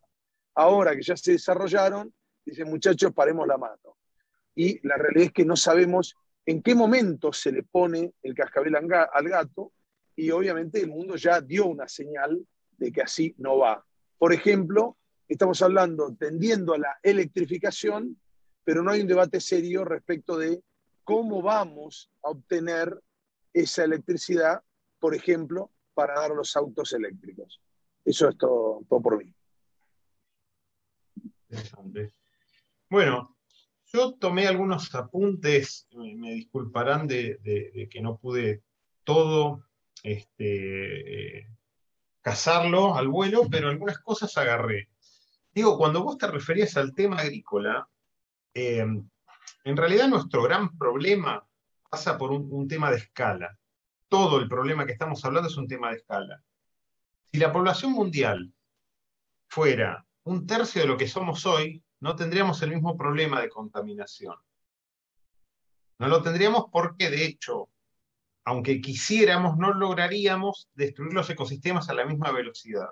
[0.56, 2.14] Ahora que ya se desarrollaron,
[2.46, 3.98] dicen muchachos, paremos la mano.
[4.56, 8.76] Y la realidad es que no sabemos en qué momento se le pone el cascabel
[8.76, 9.72] al gato
[10.16, 12.46] y obviamente el mundo ya dio una señal
[12.78, 13.86] de que así no va.
[14.18, 18.20] Por ejemplo, estamos hablando tendiendo a la electrificación,
[18.64, 20.62] pero no hay un debate serio respecto de
[21.04, 23.00] cómo vamos a obtener
[23.54, 24.62] esa electricidad,
[25.00, 27.62] por ejemplo, para dar los autos eléctricos.
[28.06, 29.34] Eso es todo, por mí.
[32.90, 33.36] Bueno,
[33.92, 38.64] yo tomé algunos apuntes, me disculparán de, que no pude
[39.04, 39.66] todo
[40.04, 41.48] este, eh,
[42.22, 44.90] cazarlo al vuelo, pero algunas cosas agarré.
[45.54, 47.90] Digo, cuando vos te referías al tema agrícola,
[48.54, 48.86] eh,
[49.64, 51.46] en realidad nuestro gran problema
[51.89, 53.58] pasa por un, tema de escala.
[54.08, 56.41] Todo el problema que estamos hablando es un tema de escala.
[57.32, 58.54] Si la población mundial
[59.47, 64.36] fuera un tercio de lo que somos hoy, no tendríamos el mismo problema de contaminación.
[65.97, 67.69] No lo tendríamos porque, de hecho,
[68.45, 72.89] aunque quisiéramos, no lograríamos destruir los ecosistemas a la misma velocidad.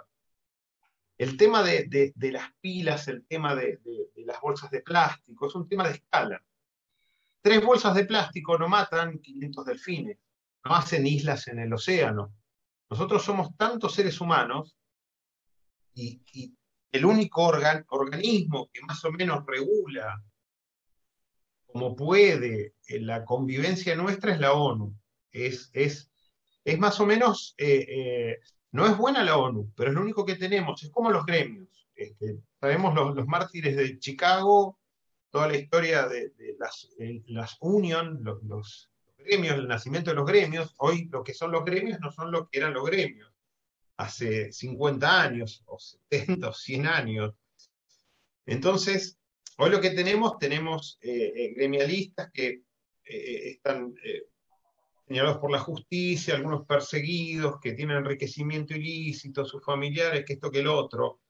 [1.17, 3.79] El tema de, las pilas, el tema de,
[4.17, 6.43] las bolsas de plástico, es un tema de escala.
[7.47, 10.17] Tres bolsas de plástico no matan 500 delfines,
[10.65, 12.33] no hacen islas en el océano.
[12.89, 14.75] Nosotros somos tantos seres humanos
[15.93, 16.21] y,
[16.91, 17.49] el único
[17.87, 20.21] organismo que más o menos regula
[21.67, 24.93] como puede la convivencia nuestra es la ONU.
[25.31, 26.11] Es, es,
[26.65, 28.39] es más o menos, eh, eh,
[28.73, 31.87] no es buena la ONU, pero es lo único que tenemos, es como los gremios.
[31.95, 34.76] Este, sabemos los, los mártires de Chicago,
[35.37, 40.73] toda la historia de, las, eh, las union, los, gremios, el nacimiento de los gremios,
[40.79, 43.31] hoy lo que son los gremios no son lo que eran los gremios
[43.97, 47.35] hace 50 años, o 70 o 100 años.
[48.47, 49.19] Entonces,
[49.59, 52.63] hoy lo que tenemos, tenemos eh, eh, gremialistas que
[53.03, 53.93] están
[55.07, 60.61] señalados por la justicia, algunos perseguidos, que tienen enriquecimiento ilícito, sus familiares, que esto que
[60.61, 61.21] el otro.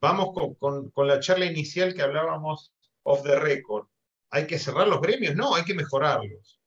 [0.00, 2.72] Vamos con, con la charla inicial que hablábamos
[3.04, 3.86] off the record.
[4.30, 5.34] ¿Hay que cerrar los gremios?
[5.36, 6.60] No, hay que mejorarlos.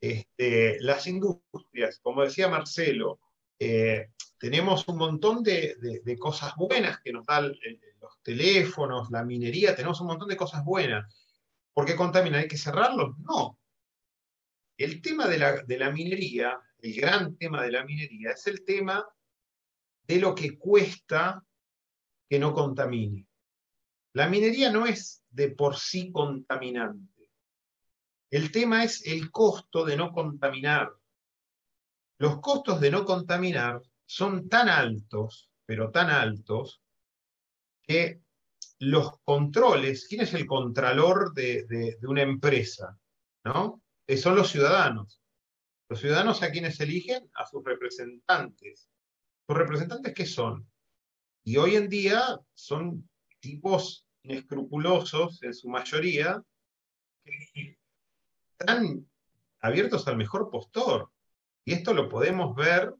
[0.00, 3.20] Este, las industrias, como decía Marcelo,
[3.58, 5.76] eh, tenemos un montón de,
[6.18, 7.52] cosas buenas que nos dan
[8.00, 11.12] los teléfonos, la minería, tenemos un montón de cosas buenas.
[11.72, 12.40] ¿Por qué contaminan?
[12.40, 13.18] ¿Hay que cerrarlos?
[13.18, 13.58] No.
[14.76, 18.64] El tema de la, de la minería, el gran tema de la minería, es el
[18.64, 19.06] tema
[20.02, 21.42] de lo que cuesta
[22.28, 23.25] que no contamine.
[24.16, 27.30] La minería no es de por sí contaminante.
[28.30, 30.90] El tema es el costo de no contaminar.
[32.16, 36.80] Los costos de no contaminar son tan altos, pero tan altos,
[37.82, 38.22] que
[38.78, 42.98] los controles, ¿quién es el contralor de, una empresa?
[43.44, 43.82] ¿No?
[44.06, 45.20] Eh, son los ciudadanos.
[45.90, 48.88] Los ciudadanos a quienes eligen a sus representantes.
[49.46, 50.66] ¿Sus representantes qué son?
[51.44, 53.06] Y hoy en día son
[53.40, 56.42] tipos inescrupulosos en su mayoría,
[58.58, 59.08] están
[59.60, 61.10] abiertos al mejor postor.
[61.64, 62.92] Y esto lo podemos ver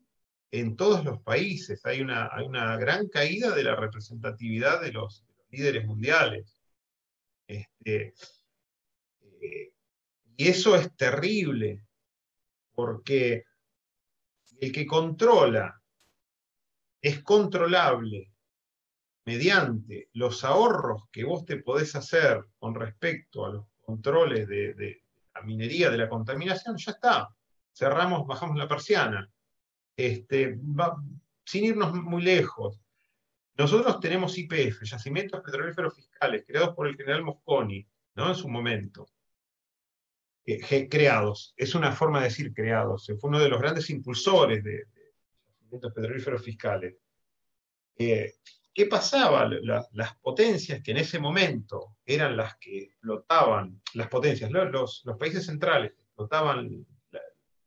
[0.50, 1.84] en todos los países.
[1.84, 6.60] Hay una, hay una gran caída de la representatividad de los, líderes mundiales.
[7.46, 8.14] Este,
[9.40, 9.72] eh,
[10.36, 11.82] y eso es terrible,
[12.74, 13.44] porque
[14.60, 15.80] el que controla
[17.00, 18.32] es controlable
[19.26, 25.02] mediante los ahorros que vos te podés hacer con respecto a los controles de,
[25.34, 27.28] la minería, de la contaminación, ya está.
[27.74, 29.28] Cerramos, bajamos la persiana.
[29.96, 30.58] Este,
[31.44, 32.80] sin irnos muy lejos.
[33.58, 38.28] Nosotros tenemos IPF, Yacimientos Petrolíferos Fiscales, creados por el general Mosconi, ¿no?
[38.28, 39.08] En su momento.
[40.44, 44.84] Eh, creados, es una forma de decir creados, fue uno de los grandes impulsores de,
[45.48, 46.94] yacimientos petrolíferos fiscales.
[47.98, 48.34] Eh,
[48.76, 49.48] ¿Qué pasaba?
[49.48, 55.92] las potencias que en ese momento eran las que explotaban, las potencias, los, países centrales
[55.92, 56.86] explotaban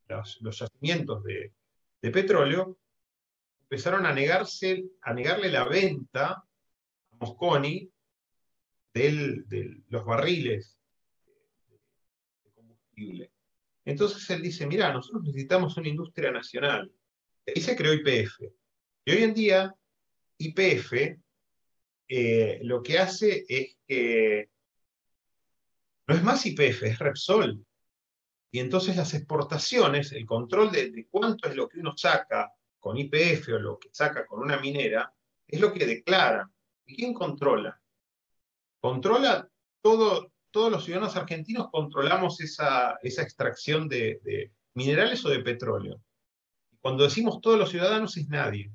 [0.07, 1.51] los, yacimientos de,
[2.11, 2.77] petróleo,
[3.61, 7.91] empezaron a, negarse, a negarle la venta a Mosconi
[8.93, 10.77] de los barriles
[12.43, 13.31] de combustible.
[13.83, 16.91] Entonces él dice, mira, nosotros necesitamos una industria nacional.
[17.47, 18.41] Y se creó IPF.
[19.05, 19.75] Y hoy en día
[20.39, 21.19] IPF
[22.11, 24.49] eh, lo que hace es que
[26.07, 27.63] no es más IPF, es Repsol.
[28.51, 33.49] Y entonces las exportaciones, el control de, cuánto es lo que uno saca con IPF
[33.49, 35.13] o lo que saca con una minera,
[35.47, 36.49] es lo que declara.
[36.87, 37.79] ¿Y quién controla?
[38.79, 39.47] Controla
[39.81, 46.01] todo, todos los ciudadanos argentinos controlamos esa, extracción de, minerales o de petróleo.
[46.81, 48.71] Cuando decimos todos los ciudadanos es nadie.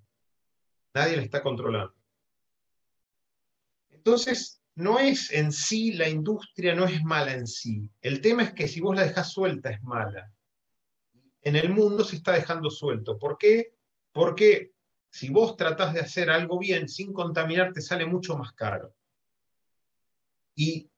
[0.95, 1.95] Nadie la está controlando.
[3.91, 7.91] Entonces, no es en sí, la industria no es mala en sí.
[8.01, 10.33] El tema es que si vos la dejás suelta es mala.
[11.43, 13.19] En el mundo se está dejando suelto.
[13.19, 13.75] ¿Por qué?
[14.13, 14.73] Porque
[15.11, 18.95] si vos tratás de hacer algo bien sin contaminar, te sale mucho más caro.
[20.55, 20.91] Y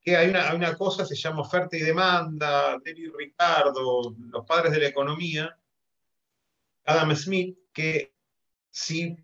[0.00, 4.80] que hay una, una cosa, se llama oferta y demanda, David Ricardo, los padres de
[4.80, 5.58] la economía,
[6.84, 8.14] Adam Smith, que
[8.70, 9.16] si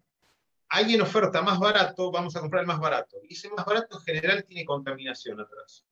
[0.70, 3.18] alguien oferta más barato, vamos a comprar el más barato.
[3.28, 5.84] Y ese más barato en general tiene contaminación atrás.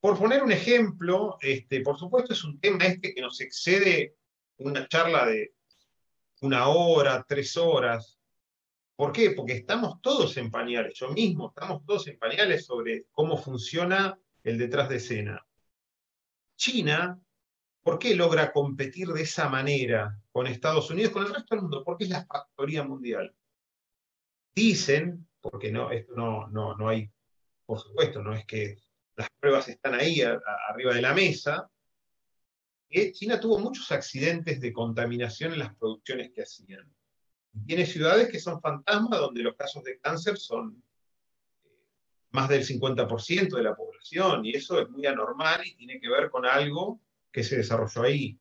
[0.00, 4.16] Por poner un ejemplo, este, por supuesto es un tema este que nos excede
[4.56, 5.54] una charla de
[6.40, 8.18] una hora, tres horas.
[8.96, 9.32] ¿Por qué?
[9.32, 14.56] Porque estamos todos en pañales, yo mismo, estamos todos en pañales sobre cómo funciona el
[14.56, 15.46] detrás de escena.
[16.56, 17.20] China,
[17.82, 21.82] ¿por qué logra competir de esa manera con Estados Unidos, con el resto del mundo?
[21.84, 23.34] Porque es la factoría mundial.
[24.54, 27.10] Dicen, porque no, esto no, no, no hay,
[27.64, 28.76] por supuesto, no es que
[29.16, 31.70] las pruebas están ahí arriba de la mesa,
[32.88, 36.92] que China tuvo muchos accidentes de contaminación en las producciones que hacían.
[37.66, 40.82] Tiene ciudades que son fantasmas donde los casos de cáncer son
[41.64, 41.68] eh,
[42.30, 46.30] más del 50% de la población, y eso es muy anormal y tiene que ver
[46.30, 48.38] con algo que se desarrolló ahí,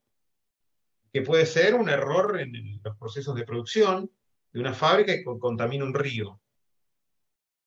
[1.13, 4.09] que puede ser un error en los procesos de producción,
[4.51, 6.39] de una fábrica que contamina un río.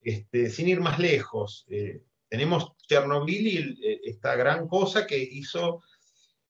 [0.00, 5.82] Este, sin ir más lejos, eh, tenemos Chernobyl y eh, esta gran cosa que hizo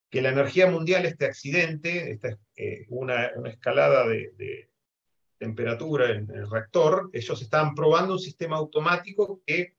[0.09, 4.69] que la energía mundial, este accidente, esta, eh, una, escalada de,
[5.39, 9.75] temperatura en el reactor, ellos estaban probando un sistema automático que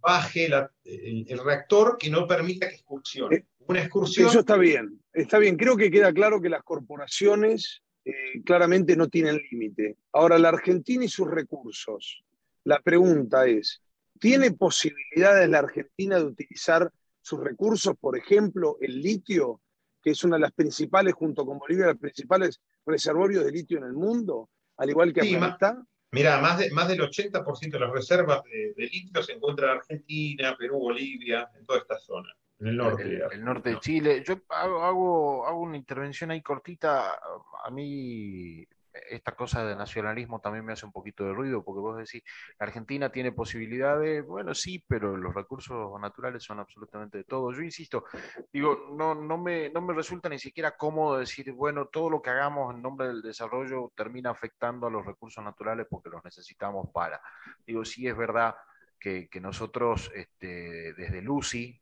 [0.00, 3.46] baje el, el, reactor que no permita que excursione.
[3.66, 4.28] Una excursión.
[4.28, 5.56] Eso está bien, está bien.
[5.56, 9.96] Creo que queda claro que las corporaciones eh, claramente no tienen límite.
[10.12, 12.22] Ahora, la Argentina y sus recursos.
[12.64, 13.80] La pregunta es,
[14.18, 16.90] ¿tiene posibilidades la Argentina de utilizar
[17.22, 19.60] sus recursos, por ejemplo, el litio,
[20.02, 23.84] que es una de las principales, junto con Bolivia, las principales reservorios de litio en
[23.84, 25.86] el mundo, al igual que Afganistán?
[26.12, 29.76] Mira, más, de, más del 80% de las reservas de, de litio se encuentran en
[29.76, 33.20] Argentina, Perú, Bolivia, en toda esta zona en el norte.
[33.32, 34.22] El, norte de Chile.
[34.24, 37.18] Yo hago, hago, una intervención ahí cortita.
[37.64, 38.66] A mí
[39.08, 42.22] esta cosa de nacionalismo también me hace un poquito de ruido, porque vos decís,
[42.58, 47.52] Argentina tiene posibilidades, bueno, sí, pero los recursos naturales son absolutamente de todo.
[47.52, 48.04] Yo insisto,
[48.52, 52.30] digo, no, no, me, no me resulta ni siquiera cómodo decir, bueno, todo lo que
[52.30, 57.20] hagamos en nombre del desarrollo termina afectando a los recursos naturales porque los necesitamos para.
[57.66, 58.56] Digo, sí es verdad
[58.98, 61.80] que, que nosotros, este, desde Lucy,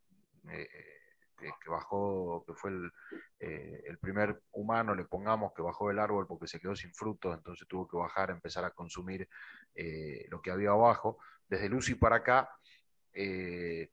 [0.51, 0.69] eh,
[1.37, 2.73] que, bajó, que fue
[3.39, 7.37] eh, el, primer humano, le pongamos que bajó del árbol porque se quedó sin frutos,
[7.37, 9.29] entonces tuvo que bajar, empezar a consumir
[9.75, 11.19] eh, lo que había abajo.
[11.49, 12.51] Desde Lucy para acá,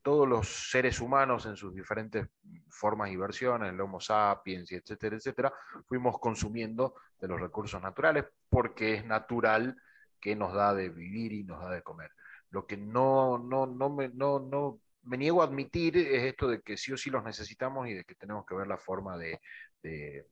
[0.03, 2.27] todos los seres humanos en sus diferentes
[2.69, 5.53] formas y versiones, el Homo sapiens, etcétera, etcétera,
[5.87, 9.75] fuimos consumiendo de los recursos naturales porque es natural
[10.19, 12.11] que nos da de vivir y nos da de comer.
[12.49, 16.61] Lo que no, no, no, me, no, no me niego a admitir es esto de
[16.61, 19.39] que sí o sí los necesitamos y de que tenemos que ver la forma de,
[19.81, 20.25] de,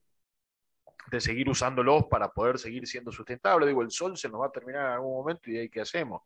[1.18, 3.66] seguir usándolos para poder seguir siendo sustentable.
[3.66, 6.22] Digo, el sol se nos va a terminar en algún momento y ahí qué hacemos.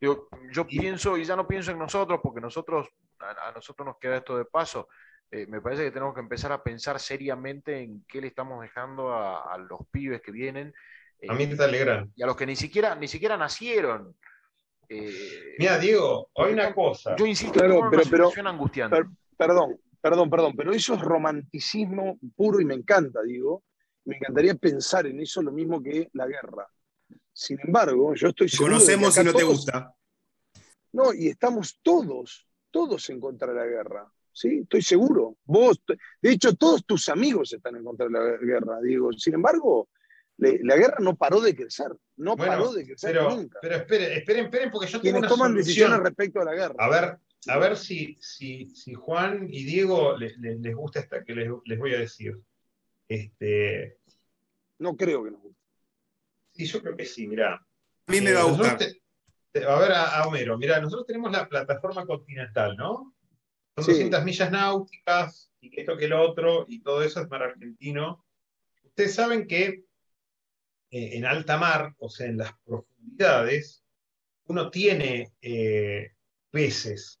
[0.00, 4.18] Digo, yo pienso, y ya no pienso en nosotros, porque nosotros, a, nosotros nos queda
[4.18, 4.88] esto de paso.
[5.30, 9.12] Eh, me parece que tenemos que empezar a pensar seriamente en qué le estamos dejando
[9.12, 10.72] a, los pibes que vienen.
[11.28, 12.12] a mí te alegran.
[12.14, 14.14] Y a los que ni siquiera, ni siquiera nacieron.
[14.88, 17.16] Eh, Mira, Diego, hay una cosa.
[17.16, 18.96] Yo insisto, pero, pero, una situación angustiante.
[19.36, 23.64] perdón, perdón, perdón, pero eso es romanticismo puro y me encanta, digo.
[24.04, 26.68] Me encantaría pensar en eso lo mismo que la guerra.
[27.32, 28.74] Sin embargo, yo estoy seguro.
[28.74, 29.94] Conocemos si no te gusta.
[30.92, 34.12] No, y estamos todos, todos en contra de la guerra.
[34.34, 34.60] ¿sí?
[34.62, 35.36] Estoy seguro.
[35.44, 35.82] Vos,
[36.20, 39.12] de hecho, todos tus amigos están en contra de la guerra, digo.
[39.12, 39.88] Sin embargo,
[40.36, 43.58] la guerra no paró de crecer, no paró de crecer nunca.
[43.62, 46.74] Pero esperen, esperen, esperen, porque yo tengo una toman decisiones respecto a la guerra.
[46.78, 47.18] A ver,
[47.48, 51.98] a ver si, si, si Juan y Diego les, gusta esta que les, voy a
[51.98, 52.38] decir.
[53.06, 53.98] Este...
[54.78, 55.60] No creo que nos guste.
[56.52, 57.54] Sí, yo creo que sí, mirá.
[57.54, 58.78] A mí me va a eh, gustar.
[59.68, 63.14] a ver, a, Homero, mirá, nosotros tenemos la plataforma continental, ¿no?
[63.76, 68.24] Son 200 millas náuticas, y esto que el otro, y todo eso es mar argentino
[68.94, 69.82] Ustedes saben que
[70.94, 73.82] eh, en alta mar, o sea, en las profundidades,
[74.44, 76.12] uno tiene eh,
[76.52, 77.20] peces,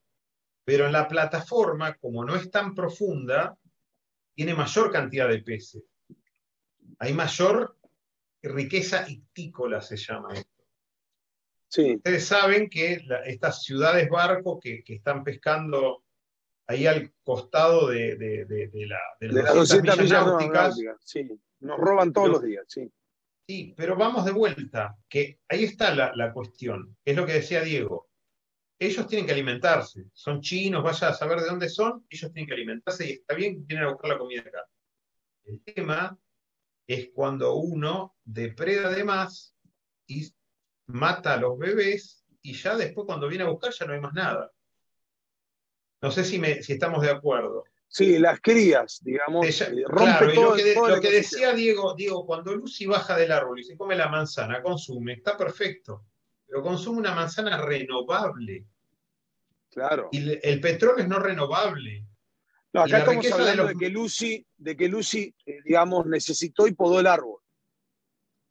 [0.64, 3.58] pero en la plataforma, como no es tan profunda,
[4.32, 5.82] tiene mayor cantidad de peces.
[7.00, 7.76] Hay mayor
[8.42, 10.64] riqueza ictícola, se llama esto.
[11.66, 11.96] Sí.
[11.96, 16.04] Ustedes saben que estas ciudades barcos que, están pescando
[16.68, 18.46] ahí al costado de,
[18.88, 20.76] la, de, las 200 millas, náuticas.
[21.00, 22.88] Sí, nos roban todos los días, sí.
[23.46, 27.60] Sí, pero vamos de vuelta, que ahí está la, la, cuestión, es lo que decía
[27.62, 28.08] Diego.
[28.78, 32.54] Ellos tienen que alimentarse, son chinos, vaya a saber de dónde son, ellos tienen que
[32.54, 34.64] alimentarse y está bien que tienen que buscar la comida acá.
[35.44, 36.18] El tema
[36.86, 39.54] es cuando uno depreda de más
[40.06, 40.32] y
[40.86, 44.14] mata a los bebés y ya después cuando viene a buscar ya no hay más
[44.14, 44.50] nada.
[46.00, 47.64] No sé si, me, si estamos de acuerdo.
[47.88, 49.46] Sí, las crías, digamos.
[49.46, 53.60] Eh, claro, y lo que, lo que decía Diego, Diego, cuando Lucy baja del árbol
[53.60, 56.04] y se come la manzana, consume, está perfecto,
[56.46, 58.66] pero consume una manzana renovable.
[59.70, 60.08] Claro.
[60.12, 62.04] Y el petróleo es no renovable.
[62.74, 66.98] No, acá estamos hablando de, que Lucy, de que Lucy, eh, digamos, necesitó y podó
[66.98, 67.40] el árbol.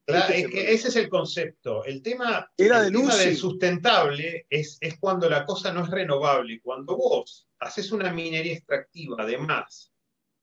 [0.07, 1.83] ese es el concepto.
[1.83, 6.61] El tema, Era de tema del sustentable es, es cuando la cosa no es renovable.
[6.61, 9.91] Cuando vos haces una minería extractiva, además,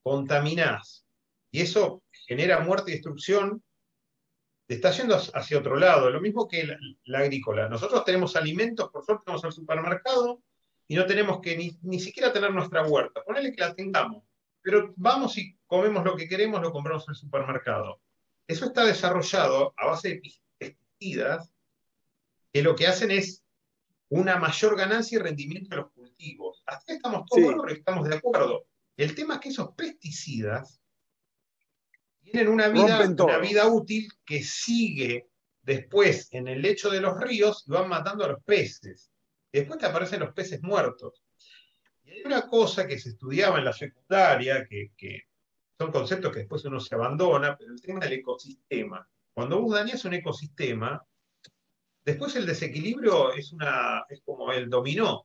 [0.03, 1.07] contaminás,
[1.51, 3.63] y eso genera muerte y destrucción,
[4.67, 6.11] te está yendo hacia otro lado.
[6.11, 7.69] Lo mismo que la, agrícola.
[7.69, 10.43] Nosotros tenemos alimentos, por suerte vamos al supermercado
[10.87, 13.25] y no tenemos que ni, siquiera tener nuestra huerta.
[13.25, 14.23] Ponele que la tengamos,
[14.63, 18.01] pero vamos y comemos lo que queremos, lo compramos en el supermercado.
[18.47, 20.23] Eso está desarrollado a base de
[20.59, 21.53] pesticidas
[22.53, 23.45] que lo que hacen es
[24.09, 26.50] una mayor ganancia y rendimiento de los cultivos.
[26.71, 28.67] Hasta estamos todos estamos de acuerdo.
[28.97, 30.81] El tema es que esos pesticidas
[32.21, 35.29] tienen una vida, una vida útil que sigue
[35.63, 39.11] después en el lecho de los ríos y van matando a los peces.
[39.53, 41.25] Y después te aparecen los peces muertos.
[42.05, 45.25] Y hay una cosa que se estudiaba en la secundaria, que, que
[45.77, 49.09] son conceptos que después uno se abandona, pero el tema del ecosistema.
[49.33, 51.05] Cuando vos dañas un ecosistema,
[52.05, 55.25] Después el desequilibrio es, una, es como el dominó.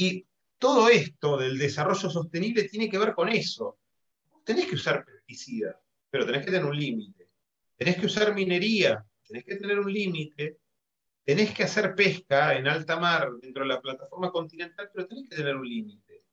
[0.00, 0.26] Y
[0.58, 3.80] todo esto del desarrollo sostenible tiene que ver con eso.
[4.42, 5.76] Tenés que usar pesticidas,
[6.08, 7.28] pero tenés que tener un límite.
[7.76, 10.58] Tenés que usar minería, tenés que tener un límite.
[11.22, 15.36] Tenés que hacer pesca en alta mar dentro de la plataforma continental, pero tenés que
[15.36, 16.24] tener un límite.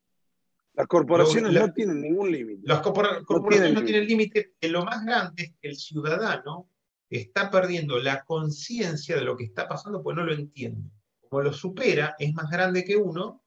[0.73, 2.61] Las corporaciones no tienen ningún límite.
[2.63, 4.53] Las corporaciones no tienen límite.
[4.61, 6.69] Lo más grande es que el ciudadano
[7.09, 10.89] está perdiendo la conciencia de lo que está pasando porque no lo entiende.
[11.27, 13.43] Como lo supera, es más grande que uno,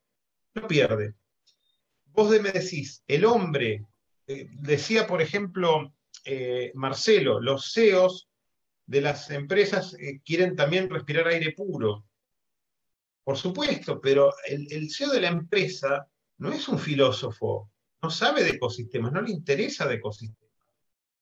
[0.54, 1.14] lo pierde.
[2.06, 3.86] Vos me decís, el hombre,
[4.26, 5.94] eh, decía por ejemplo
[6.24, 8.28] eh, Marcelo, los CEOs
[8.86, 12.04] de las empresas eh, quieren también respirar aire puro.
[13.22, 17.70] Por supuesto, pero el, el CEO de la empresa no es un filósofo,
[18.02, 20.50] no sabe de ecosistemas, no le interesa de ecosistemas.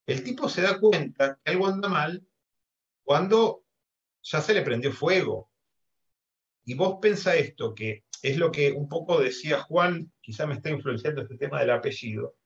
[0.07, 2.27] El tipo se da cuenta que algo anda mal
[3.03, 3.65] cuando
[4.23, 5.51] ya se le prendió fuego.
[6.69, 10.69] Y vos pensá esto, que es lo que un poco decía Juan, quizá me está
[10.69, 12.37] influenciando este tema del apellido,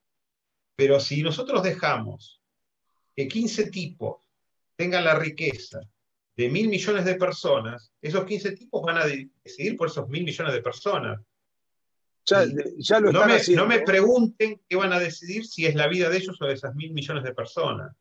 [0.77, 2.41] pero si nosotros dejamos
[3.17, 4.25] que 15 tipos
[4.77, 5.81] tengan la riqueza
[6.37, 10.55] de mil millones de personas, esos 15 tipos van a decidir por esos mil millones
[10.55, 11.21] de personas.
[12.25, 16.09] Ya, lo no, me, no me pregunten qué van a decidir si es la vida
[16.09, 17.97] de ellos o de esas mil millones de personas.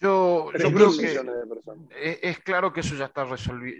[0.00, 1.20] Yo, creo que
[1.90, 3.26] e, es, claro que eso ya está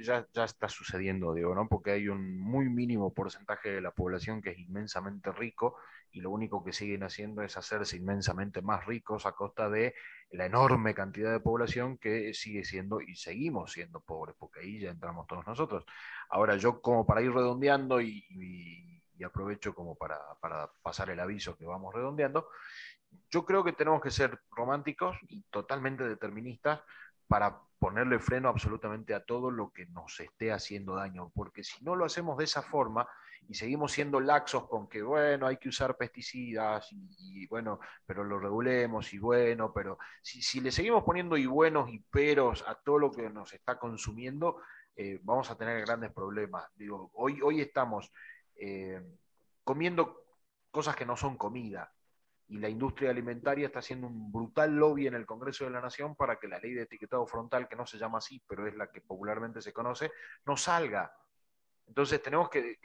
[0.03, 1.69] ya, ya, está sucediendo, digo, ¿no?
[1.69, 5.77] Porque hay un muy mínimo porcentaje de la población que es inmensamente rico
[6.13, 9.95] y lo único que siguen haciendo es hacerse inmensamente más ricos a costa de
[10.31, 14.91] la enorme cantidad de población que sigue siendo y seguimos siendo pobres, porque ahí ya
[14.91, 15.85] entramos todos nosotros.
[16.29, 18.25] Ahora, yo como para ir redondeando y,
[19.17, 22.49] y aprovecho como para, para pasar el aviso que vamos redondeando,
[23.31, 26.81] yo creo que tenemos que ser románticos y totalmente deterministas
[27.27, 31.97] para ponerle freno absolutamente a todo lo que nos esté haciendo daño, porque si no
[31.97, 33.07] lo hacemos de esa forma
[33.49, 38.39] y seguimos siendo laxos con que, bueno, hay que usar pesticidas y, bueno, pero lo
[38.39, 43.11] regulemos y bueno, pero si, le seguimos poniendo y buenos y peros a todo lo
[43.11, 44.63] que nos está consumiendo,
[44.97, 46.65] eh, vamos a tener grandes problemas.
[46.75, 48.13] Digo, hoy, hoy estamos
[48.57, 49.03] eh,
[49.63, 50.25] comiendo
[50.71, 51.94] cosas que no son comida,
[52.49, 56.15] y la industria alimentaria está haciendo un brutal lobby en el Congreso de la Nación
[56.15, 58.91] para que la ley de etiquetado frontal, que no se llama así, pero es la
[58.91, 60.13] que popularmente se conoce,
[60.45, 61.13] no salga.
[61.87, 62.79] Entonces tenemos que,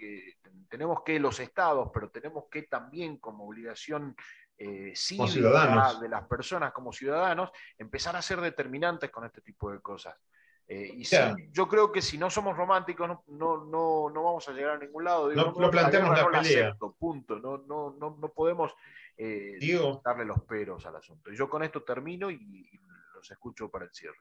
[0.70, 4.16] tenemos que los estados, pero tenemos que también como obligación
[4.58, 9.80] eh, cívica de las personas como ciudadanos, empezar a ser determinantes con este tipo de
[9.80, 10.16] cosas.
[10.72, 11.04] Eh, y
[11.52, 15.04] yo creo que si no somos románticos no, no, no, vamos a llegar a ningún
[15.04, 15.34] lado.
[15.34, 16.78] no, planteamos la, pelea.
[17.00, 17.40] punto.
[17.40, 18.76] No, no, no, podemos
[19.22, 21.32] eh, darle los peros al asunto.
[21.32, 22.70] Y yo con esto termino y,
[23.14, 24.18] los escucho para el cierre.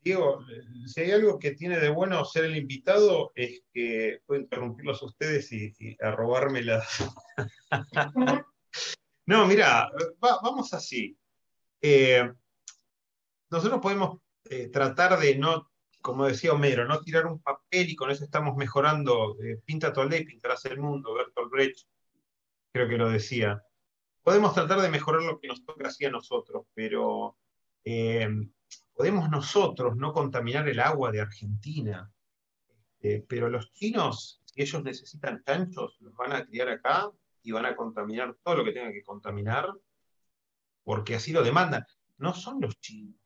[0.00, 0.44] Diego,
[0.86, 5.06] si hay algo que tiene de bueno ser el invitado es que puedo interrumpirlos a
[5.06, 6.86] ustedes y, a robarme la...
[9.26, 9.90] no, mira,
[10.20, 11.18] vamos así.
[11.82, 12.32] Eh,
[13.50, 18.12] nosotros podemos eh, tratar de no, como decía Homero, no tirar un papel y con
[18.12, 19.36] eso estamos mejorando.
[19.42, 21.88] Eh, pinta tu aldea y pintarás el mundo, Bertolt Brecht,
[22.72, 23.60] creo que lo decía.
[24.28, 27.38] Podemos tratar de mejorar lo que nos toca así a nosotros, pero
[27.82, 28.28] eh,
[28.92, 32.12] podemos nosotros no contaminar el agua de Argentina.
[33.26, 37.10] pero los chinos, si ellos necesitan chanchos, los van a criar acá
[37.42, 39.72] y van a contaminar todo lo que tengan que contaminar,
[40.84, 41.86] porque así lo demandan.
[42.18, 43.16] No son los chinos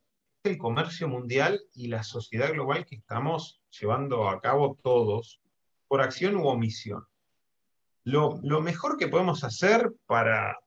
[0.43, 5.41] el comercio mundial y la sociedad global que estamos llevando a cabo todos,
[5.89, 7.05] por acción u omisión.
[8.05, 10.57] Lo, mejor que podemos hacer para,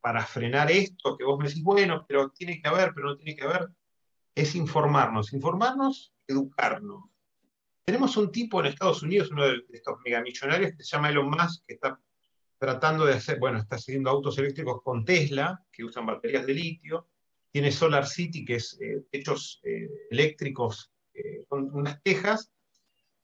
[0.00, 3.36] para frenar esto, que vos me decís, bueno, pero tiene que haber, pero no tiene
[3.36, 3.68] que haber,
[4.34, 5.32] es informarnos.
[5.32, 7.04] Informarnos, educarnos.
[7.84, 11.64] Tenemos un tipo en Estados Unidos, uno de estos megamillonarios, que se llama Elon Musk,
[11.66, 11.98] que está
[12.58, 17.08] tratando de hacer, bueno, está haciendo autos eléctricos con Tesla, que usan baterías de litio,
[17.50, 22.52] tiene Solar City, que es eh, techos eh, eléctricos eh, con unas tejas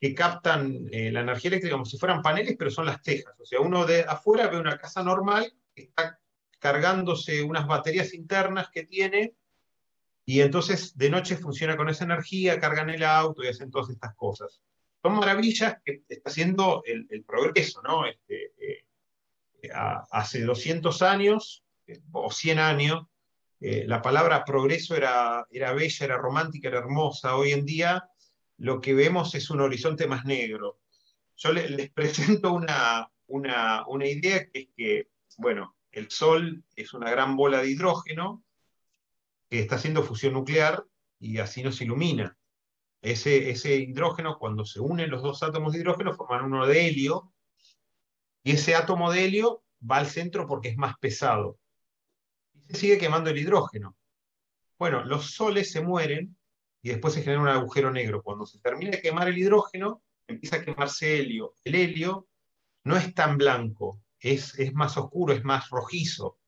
[0.00, 3.34] que captan la energía eléctrica como si fueran paneles, pero son las tejas.
[3.40, 6.20] O sea, uno de afuera ve una casa normal que está
[6.64, 9.34] cargándose unas baterías internas que tiene
[10.24, 14.14] y entonces de noche funciona con esa energía, cargan el auto y hacen todas estas
[14.14, 14.62] cosas.
[15.02, 18.06] Son maravillas que está haciendo el, progreso, ¿no?
[18.06, 18.54] Este,
[20.10, 21.62] hace 200 años
[22.12, 23.08] o 100 años
[23.60, 27.36] eh, la palabra progreso era, era bella, era romántica, era hermosa.
[27.36, 28.08] Hoy en día
[28.56, 30.80] lo que vemos es un horizonte más negro.
[31.36, 37.36] Yo les, presento una, una, idea que es que, bueno, el Sol es una gran
[37.36, 38.44] bola de hidrógeno
[39.48, 40.84] que está haciendo fusión nuclear
[41.18, 42.36] y así nos ilumina.
[43.02, 47.32] Ese, ese hidrógeno, cuando se unen los dos átomos de hidrógeno, forman uno de helio,
[48.42, 51.58] y ese átomo de helio va al centro porque es más pesado
[52.68, 53.96] se sigue quemando el hidrógeno.
[54.78, 56.36] Bueno, los soles se mueren
[56.82, 58.22] y después se genera un agujero negro.
[58.22, 61.54] Cuando se termina de quemar el hidrógeno, empieza a quemarse helio.
[61.64, 62.28] El helio
[62.84, 64.00] no es tan blanco,
[64.32, 66.38] es, es más oscuro, es más rojizo.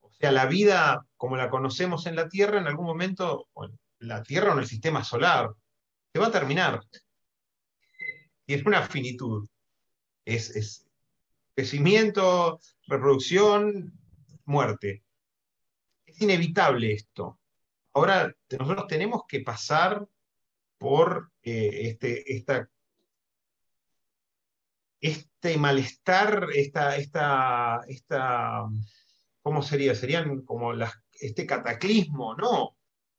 [0.00, 3.48] O sea, la vida como la conocemos en la Tierra, en algún momento,
[3.98, 5.50] la Tierra o en el sistema solar,
[6.12, 6.80] se va a terminar.
[8.44, 9.46] Tiene una finitud.
[10.24, 10.86] Es, es
[11.54, 13.92] crecimiento, reproducción,
[14.44, 15.02] muerte
[16.20, 17.38] inevitable esto.
[17.94, 20.06] Ahora nosotros tenemos que pasar
[20.78, 22.68] por eh, este, esta,
[25.00, 28.64] este malestar, esta, esta, esta,
[29.42, 29.94] ¿cómo sería?
[29.94, 30.72] Serían como
[31.20, 32.76] este cataclismo, ¿no?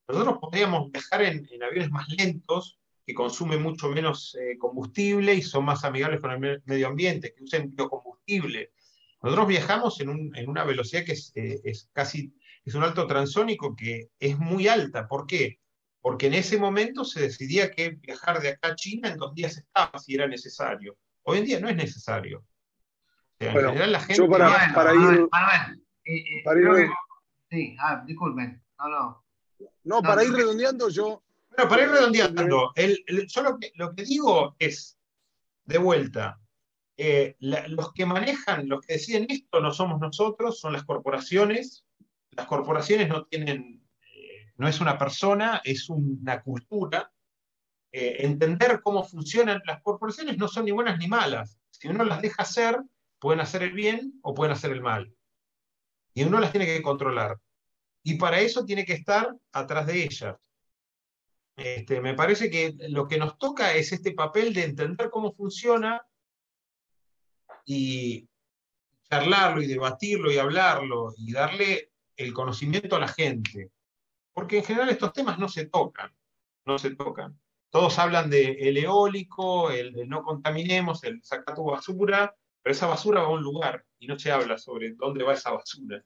[0.07, 5.65] Nosotros podríamos viajar en, aviones más lentos, que consumen mucho menos eh, combustible y son
[5.65, 8.71] más amigables con el medio ambiente, que usen biocombustible.
[9.21, 12.33] Nosotros viajamos en, en una velocidad que es, eh, es casi
[12.65, 15.07] es un alto transónico que es muy alta.
[15.07, 15.59] ¿Por qué?
[16.01, 19.57] Porque en ese momento se decidía que viajar de acá a China en dos días
[19.57, 20.97] estaba, si era necesario.
[21.29, 22.43] Hoy en día no es necesario.
[23.39, 24.27] en general la gente...
[24.27, 25.29] para, para, ir...
[25.29, 26.89] para ir...
[27.49, 28.61] Sí, ah, disculpen.
[28.79, 29.23] No, no.
[29.83, 31.23] No, para ir redondeando yo...
[31.55, 32.71] Bueno, para ir redondeando,
[33.27, 34.97] yo lo que, lo que digo es,
[35.65, 36.39] de vuelta,
[36.97, 41.85] eh, los que manejan, los que deciden esto no somos nosotros, son las corporaciones,
[42.31, 47.11] las corporaciones no tienen, eh, no es una persona, es una cultura.
[47.91, 51.57] Eh, entender cómo funcionan las corporaciones no son ni buenas ni malas.
[51.71, 52.79] Si uno las deja hacer,
[53.19, 55.13] pueden hacer el bien o pueden hacer el mal.
[56.13, 57.39] Y uno las tiene que controlar.
[58.03, 60.35] Y para eso tiene que estar atrás de ellas.
[61.55, 66.01] Este, me parece que lo que nos toca es este papel de entender cómo funciona
[67.65, 68.29] y
[69.09, 73.71] charlarlo y debatirlo y hablarlo y darle el conocimiento a la gente.
[74.31, 76.15] Porque en general estos temas no se tocan,
[76.65, 77.37] no se tocan.
[77.69, 83.27] Todos hablan del eólico, el, no contaminemos, el sacar tu basura, pero esa basura va
[83.27, 86.03] a un lugar y no se habla sobre dónde va esa basura.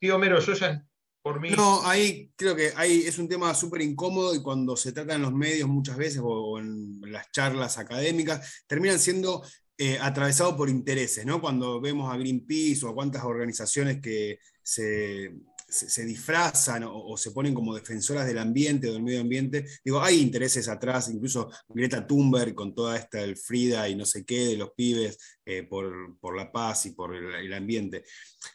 [0.00, 0.84] Sí, Homero, yo ya
[1.22, 1.50] por mí...
[1.50, 5.22] No, ahí creo que ahí es un tema súper incómodo y cuando se trata en
[5.22, 9.42] los medios muchas veces o en las charlas académicas, terminan siendo
[9.78, 11.40] eh, atravesado por intereses, ¿no?
[11.40, 15.32] Cuando vemos a Greenpeace o a cuántas organizaciones que se,
[15.72, 19.64] se, disfrazan o, se ponen como defensoras del ambiente o del medio ambiente.
[19.84, 24.24] Digo, hay intereses atrás, incluso Greta Thunberg con toda esta el Frida y no sé
[24.24, 28.04] qué de los pibes eh, por, la paz y por el, ambiente.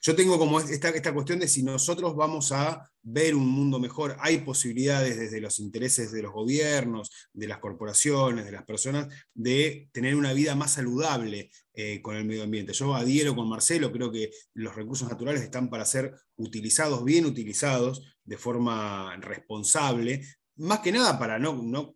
[0.01, 4.17] Yo tengo como esta, esta cuestión de si nosotros vamos a ver un mundo mejor,
[4.19, 9.89] hay posibilidades desde los intereses de los gobiernos, de las corporaciones, de las personas, de
[9.93, 12.73] tener una vida más saludable eh, con el medio ambiente.
[12.73, 18.03] Yo adhiero con Marcelo, creo que los recursos naturales están para ser utilizados, bien utilizados,
[18.23, 20.21] de forma responsable,
[20.57, 21.95] más que nada para no, no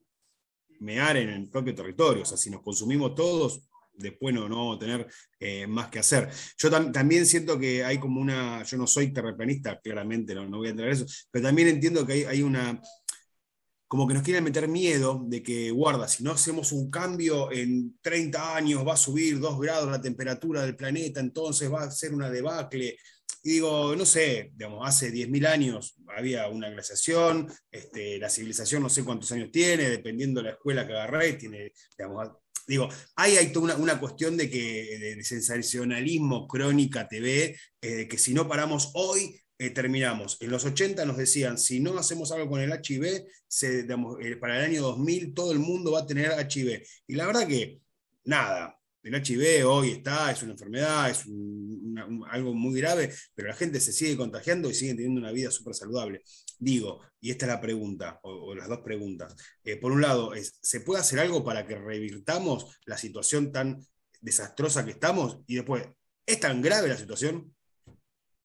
[0.79, 2.23] mear en el propio territorio.
[2.23, 3.61] O sea, si nos consumimos todos,
[3.93, 5.07] después no, no vamos a tener
[5.39, 6.29] eh, más que hacer.
[6.57, 10.67] Yo también siento que hay como una, yo no soy terraplanista, claramente, no, no voy
[10.67, 12.81] a entrar eso, pero también entiendo que hay, hay, una,
[13.87, 17.99] como que nos quieren meter miedo de que, guarda, si no hacemos un cambio en
[18.01, 22.13] 30 años va a subir 2 grados la temperatura del planeta, entonces va a ser
[22.13, 22.97] una debacle.
[23.43, 28.89] Y digo, no sé, digamos, hace 10.000 años había una glaciación, este, la civilización no
[28.89, 32.29] sé cuántos años tiene, dependiendo de la escuela que agarré, tiene, digamos,
[32.67, 38.47] Digo, hay, toda una, cuestión de que de, sensacionalismo crónica TV, eh, que si no
[38.47, 40.37] paramos hoy, eh, terminamos.
[40.41, 43.25] En los 80 nos decían, si no hacemos algo con el HIV,
[43.61, 46.81] eh, para el año 2000 todo el mundo va a tener HIV.
[47.07, 47.79] Y la verdad que,
[48.23, 51.25] nada, el HIV hoy está, es una enfermedad, es
[52.29, 55.73] algo muy grave, pero la gente se sigue contagiando y sigue teniendo una vida súper
[55.73, 56.21] saludable.
[56.59, 59.35] Digo, y esta es la pregunta, o, las dos preguntas.
[59.63, 60.31] Eh, por un lado,
[60.61, 63.83] ¿se puede hacer algo para que revirtamos la situación tan
[64.19, 65.39] desastrosa que estamos?
[65.47, 65.87] Y después,
[66.25, 67.55] ¿es tan grave la situación?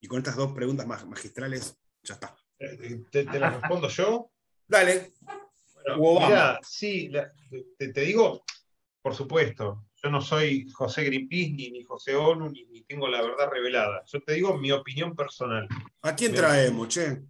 [0.00, 2.34] Y con estas dos preguntas magistrales, ya está.
[2.59, 4.30] Eh, ¿Te, las respondo yo?
[4.66, 5.12] Dale.
[5.98, 7.12] Bueno, sí,
[7.78, 8.42] te, te digo,
[9.07, 14.02] por supuesto, yo no soy José Greenpeace ni, José ONU, ni, tengo la verdad revelada.
[14.04, 15.68] Yo te digo mi opinión personal.
[16.02, 17.22] ¿A quién traemos, che?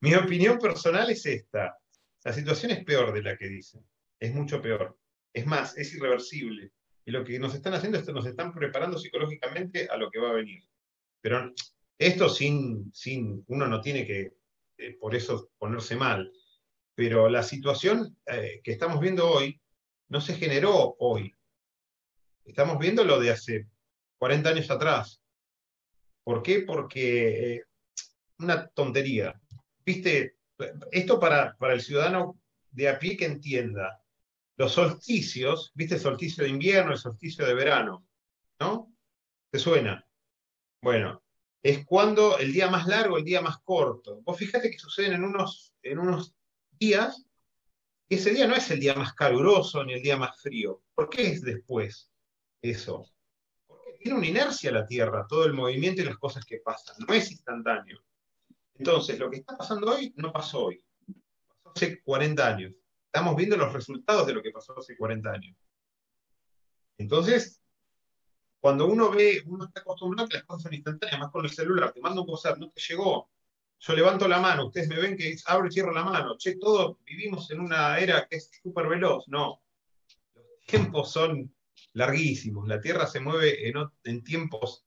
[0.00, 1.76] Mi opinión personal es esta.
[2.24, 3.86] La situación es peor de la que dicen.
[4.18, 4.96] Es mucho peor.
[5.34, 6.72] Es más, es irreversible.
[7.04, 10.18] Y lo que nos están haciendo es que nos están preparando psicológicamente a lo que
[10.18, 10.64] va a venir.
[11.20, 11.52] Pero
[11.98, 14.32] esto sin, sin uno no tiene que
[14.78, 16.32] eh, por eso ponerse mal.
[16.94, 19.60] Pero la situación eh, que estamos viendo hoy
[20.12, 21.34] no se generó hoy.
[22.44, 23.66] Estamos viendo lo de hace
[24.18, 25.22] 40 años atrás.
[26.22, 26.60] ¿Por qué?
[26.60, 27.64] Porque eh,
[28.38, 29.40] una tontería.
[29.86, 30.36] Viste,
[30.90, 32.38] esto para, para el ciudadano
[32.70, 34.04] de a pie que entienda.
[34.58, 38.06] Los solsticios, viste el solsticio de invierno, el solsticio de verano,
[38.60, 38.94] ¿no?
[39.50, 40.06] ¿Te suena?
[40.82, 41.22] Bueno,
[41.62, 44.20] es cuando el día más largo, el día más corto.
[44.20, 46.34] Vos fíjate que suceden en unos, en unos
[46.78, 47.24] días,
[48.14, 50.82] ese día no es el día más caluroso ni el día más frío.
[50.94, 52.12] ¿Por qué es después?
[52.62, 53.10] eso.
[53.66, 57.12] Porque tiene una inercia la Tierra, todo el movimiento y las cosas que pasan, no
[57.12, 58.02] es instantáneo.
[58.74, 60.82] Entonces, lo que está pasando hoy no pasó hoy,
[61.48, 62.72] pasó hace 40 años.
[63.06, 65.56] Estamos viendo los resultados de lo que pasó hace 40 años.
[66.96, 67.60] Entonces,
[68.60, 71.50] cuando uno ve, uno está acostumbrado a que las cosas son instantáneas, más con el
[71.50, 73.28] celular, te mando un WhatsApp, no te llegó.
[73.84, 76.36] Yo levanto la mano, ustedes me ven que abro y cierro la mano.
[76.38, 79.26] Che, todos vivimos en una era que es súper veloz.
[79.26, 79.60] No.
[80.36, 81.52] Los tiempos son
[81.94, 82.68] larguísimos.
[82.68, 83.68] La Tierra se mueve
[84.04, 84.86] en, tiempos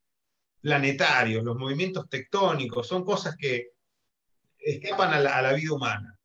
[0.62, 3.72] planetarios, los movimientos tectónicos, son cosas que
[4.58, 6.18] escapan a la, vida humana.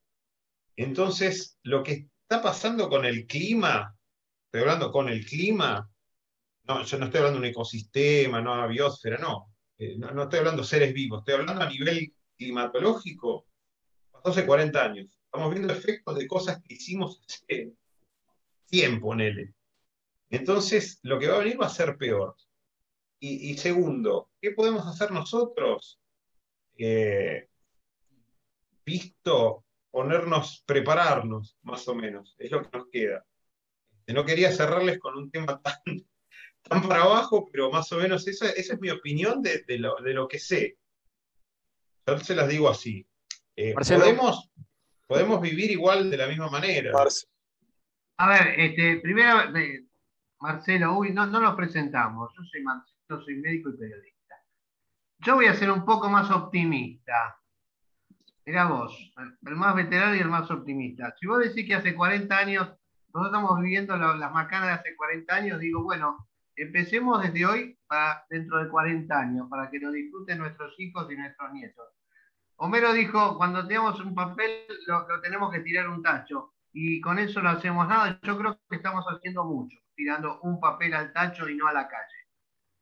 [0.77, 3.99] Entonces, lo que está pasando con el clima,
[4.45, 5.91] estoy hablando con el clima,
[6.69, 9.57] no, yo no estoy hablando de un ecosistema, no una biosfera, no.
[9.77, 13.47] Eh, no, no, estoy hablando de seres vivos, estoy hablando a nivel climatológico,
[14.25, 15.21] hace 40 años.
[15.27, 17.73] Estamos viendo efectos de cosas que hicimos hace
[18.67, 19.55] 100, ponele.
[20.31, 22.35] Entonces, lo que va a venir va a ser peor.
[23.23, 26.01] Y, segundo, ¿qué podemos hacer nosotros?
[26.79, 27.51] Eh,
[28.87, 33.27] visto, ponernos, prepararnos, más o menos, es lo que nos queda.
[34.07, 35.75] No quería cerrarles con un tema tan,
[36.63, 40.79] tan para abajo, pero más o menos esa, es mi opinión de, lo, que sé.
[42.17, 43.07] Yo se las digo así.
[43.57, 44.51] Eh, podemos,
[45.07, 46.93] podemos vivir igual de la misma manera.
[48.17, 49.53] A ver, este, primero,
[50.41, 52.33] Marcelo, uy, no, no nos presentamos.
[52.37, 54.35] Yo soy Marcelo, soy médico y periodista.
[55.19, 57.39] Yo voy a ser un poco más optimista.
[58.47, 59.13] Mira vos,
[59.47, 61.15] el más veterano y el más optimista.
[61.19, 62.69] Si vos decís que hace 40 años,
[63.13, 68.25] nosotros estamos viviendo las macanas de hace 40 años, digo, bueno, empecemos desde hoy para
[68.31, 71.87] dentro de 40 años, para que lo disfruten nuestros hijos y nuestros nietos.
[72.63, 76.53] Homero dijo, cuando tenemos un papel, lo, tenemos que tirar un tacho.
[76.73, 78.21] y con eso no hacemos nada.
[78.23, 81.89] Yo creo que estamos haciendo mucho, tirando un papel al tacho y no a la
[81.89, 82.21] calle.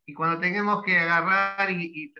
[0.05, 2.13] Y cuando tengamos que agarrar y,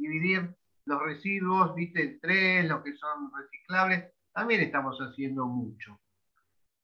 [0.00, 0.56] dividir
[0.86, 6.00] los residuos, viste, tres, los que son reciclables, también estamos haciendo mucho.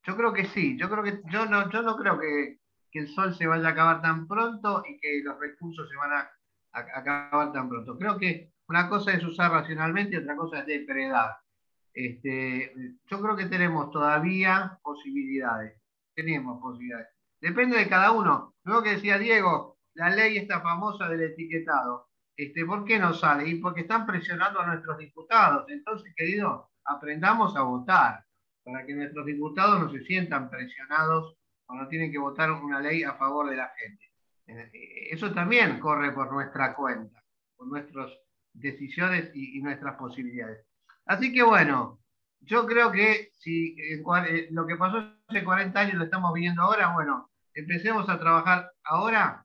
[0.05, 2.61] Yo creo que sí, yo creo que yo no, yo no creo que,
[2.93, 6.30] el sol se vaya a acabar tan pronto y que los recursos se van a,
[6.72, 7.99] acabar tan pronto.
[7.99, 11.38] Creo que una cosa es usar racionalmente y otra cosa es depredar.
[11.92, 12.72] Este,
[13.04, 15.76] yo creo que tenemos todavía posibilidades.
[16.14, 17.08] Tenemos posibilidades.
[17.40, 18.54] Depende de cada uno.
[18.62, 22.10] Luego que decía Diego, la ley esta famosa del etiquetado.
[22.36, 23.48] Este, ¿Por qué no sale?
[23.48, 25.68] Y porque están presionando a nuestros diputados.
[25.68, 28.24] Entonces, querido, aprendamos a votar
[28.62, 33.14] para que nuestros diputados no se sientan presionados cuando tienen que votar una ley a
[33.14, 34.04] favor de la gente.
[34.46, 37.20] Eh, eso también corre por nuestra cuenta,
[37.56, 38.12] por nuestras
[38.53, 40.66] decisiones y, nuestras posibilidades.
[41.07, 42.01] Así que bueno,
[42.40, 46.92] yo creo que si eh, lo que pasó hace 40 años lo estamos viviendo ahora,
[46.94, 49.44] bueno, empecemos a trabajar ahora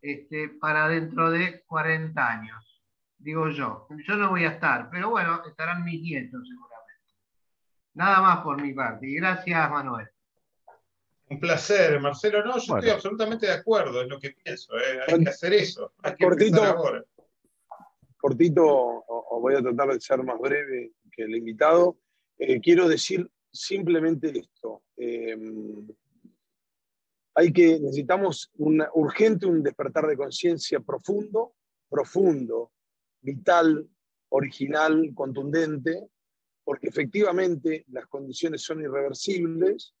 [0.00, 2.82] este, para dentro de 40 años,
[3.18, 3.86] digo yo.
[4.06, 6.72] Yo no voy a estar, pero bueno, estarán mis nietos seguramente.
[7.94, 9.06] Nada más por mi parte.
[9.06, 10.08] Y gracias, Manuel.
[11.28, 12.44] Un placer, Marcelo.
[12.44, 14.76] No, yo estoy absolutamente de acuerdo, en lo que pienso.
[14.76, 15.00] ¿eh?
[15.08, 15.94] Hay que hacer eso.
[16.20, 16.62] cortito,
[18.22, 21.98] cortito, o, voy a tratar de ser más breve que el invitado.
[22.38, 24.84] Eh, quiero decir simplemente esto.
[24.96, 25.36] Eh,
[27.34, 31.54] hay que, necesitamos una, urgente un despertar de conciencia profundo,
[31.90, 32.70] profundo,
[33.20, 33.88] vital,
[34.28, 36.08] original, contundente,
[36.62, 39.94] porque efectivamente las condiciones son irreversibles.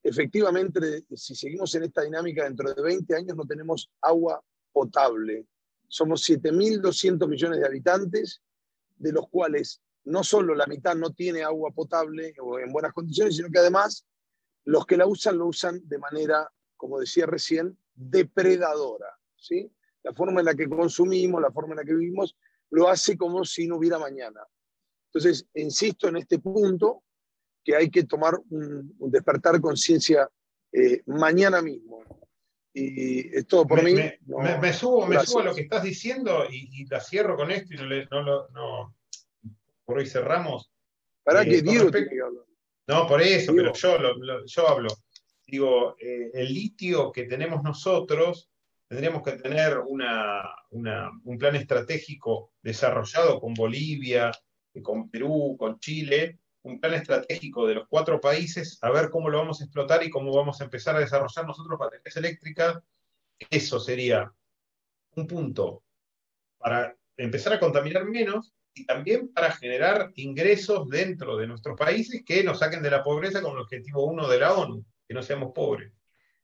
[0.00, 4.40] Efectivamente, si seguimos en esta dinámica, dentro de 20 años no tenemos agua
[4.72, 5.46] potable.
[5.88, 8.42] Somos 7.200 millones de habitantes,
[8.96, 13.36] de los cuales no solo la mitad no tiene agua potable o en buenas condiciones,
[13.36, 14.06] sino que además
[14.64, 16.48] los que la usan lo usan de manera
[16.84, 19.06] como decía recién, depredadora.
[19.36, 19.72] ¿sí?
[20.02, 22.36] La forma en la que consumimos, la forma en la que vivimos,
[22.70, 24.40] lo hace como si no hubiera mañana.
[25.06, 27.04] Entonces, insisto en este punto
[27.64, 30.28] que hay que tomar un, despertar conciencia
[30.72, 32.02] eh, mañana mismo.
[32.74, 33.94] Y es todo por mí.
[33.94, 38.06] Me, subo, me subo a lo que estás diciendo y, la cierro con esto y
[38.10, 38.94] no, no,
[39.84, 40.70] por hoy cerramos.
[41.22, 41.62] ¿Para eh, que
[42.88, 43.96] No, por eso, pero yo,
[44.44, 44.88] yo hablo
[45.46, 48.50] digo, eh, el litio que tenemos nosotros,
[48.88, 54.30] tendríamos que tener un plan estratégico desarrollado con Bolivia,
[54.82, 59.38] con Perú, con Chile, un plan estratégico de los cuatro países, a ver cómo lo
[59.38, 62.78] vamos a explotar y cómo vamos a empezar a desarrollar nosotros baterías eléctricas.
[63.50, 64.32] Eso sería
[65.14, 65.82] un punto
[66.58, 72.42] para empezar a contaminar menos y también para generar ingresos dentro de nuestros países que
[72.42, 75.52] nos saquen de la pobreza con el objetivo uno de la ONU que no seamos
[75.54, 75.92] pobres.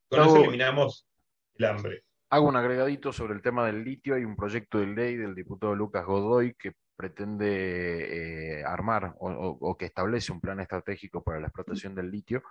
[0.07, 1.07] Con eso eliminamos
[1.55, 2.05] el hambre.
[2.29, 4.15] Hago un agregadito sobre el tema del litio.
[4.15, 9.87] Hay un proyecto de ley del diputado Lucas Godoy que pretende eh, armar o, que
[9.87, 12.43] establece un plan estratégico para la explotación del litio,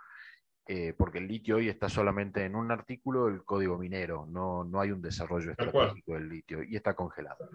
[0.66, 4.82] eh, porque el litio hoy está solamente en un artículo del código minero, no, no
[4.82, 7.48] hay un desarrollo estratégico del litio y está congelado.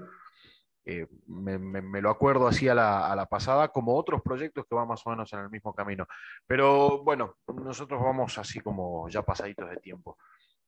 [0.86, 5.10] Eh, me, lo acuerdo así a la, pasada, como otros proyectos que van más o
[5.10, 6.06] menos en el mismo camino.
[6.46, 10.16] Pero bueno, nosotros vamos así como ya pasaditos de tiempo.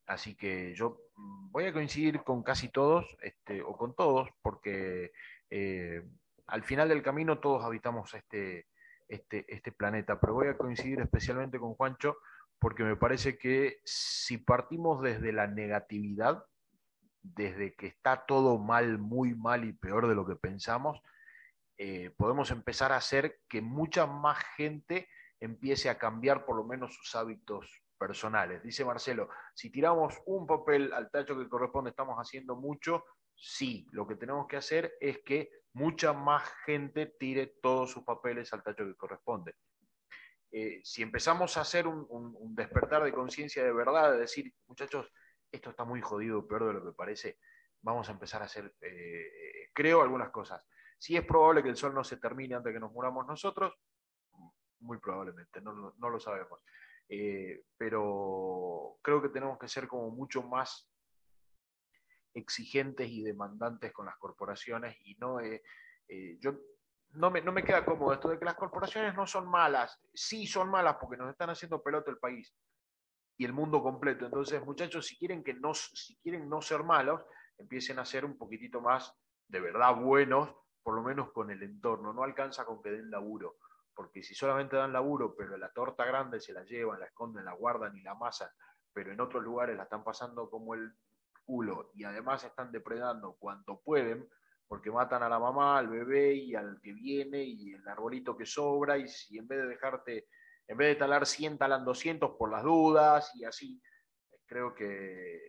[0.07, 5.13] Así que yo mm, voy a coincidir con casi todos, este, o con todos, porque
[5.51, 6.03] eh,
[6.47, 8.67] al final del camino todos habitamos este,
[9.09, 12.17] este, este planeta, pero voy a coincidir especialmente con Juancho,
[12.59, 16.45] porque me parece que si partimos desde la negatividad,
[17.23, 21.01] desde que está todo mal, muy mal y peor de lo que pensamos,
[21.79, 25.09] eh, podemos empezar a hacer que mucha más gente
[25.41, 28.63] empiece a cambiar por lo menos sus hábitos personales.
[28.63, 33.05] Dice Marcelo, si tiramos un papel al tacho que corresponde, estamos haciendo mucho.
[33.37, 38.53] Sí, lo que tenemos que hacer es que mucha más gente tire todos sus papeles
[38.53, 39.55] al tacho que corresponde.
[40.51, 45.13] Eh, si empezamos a hacer un, despertar de conciencia de verdad, de decir, muchachos,
[45.53, 47.39] esto está muy jodido, peor de lo que parece,
[47.83, 50.65] vamos a empezar a hacer, eh, creo, algunas cosas.
[50.99, 53.75] Si es probable que el sol no se termine antes de que nos muramos nosotros,
[54.81, 56.61] muy probablemente, no, lo sabemos.
[57.09, 60.89] Eh, pero creo que tenemos que ser como mucho más
[62.37, 65.63] exigentes y demandantes con las corporaciones y no, eh,
[66.39, 66.55] yo
[67.11, 70.47] no me, no me queda cómodo esto de que las corporaciones no son malas, sí
[70.47, 72.55] son malas porque nos están haciendo pelota el país,
[73.39, 74.25] y el mundo completo.
[74.25, 77.23] Entonces, muchachos, si quieren, que no, si quieren no ser malos,
[77.59, 79.15] empiecen a ser un poquitito más
[79.49, 82.13] de verdad buenos, por lo menos con el entorno.
[82.13, 83.57] No alcanza con que den laburo,
[83.95, 87.53] porque si solamente dan laburo, pero la torta grande se la llevan, la esconden, la
[87.53, 88.49] guardan y la amasan,
[88.93, 90.93] pero en otros lugares la están pasando como el
[91.47, 94.29] culo y además están depredando cuanto pueden,
[94.69, 98.45] porque matan a la mamá, al bebé y al que viene y el arbolito que
[98.45, 100.29] sobra, y si en vez de dejarte,
[100.67, 103.81] en vez de talar 100, talan 200 por las dudas y así,
[104.45, 105.41] creo que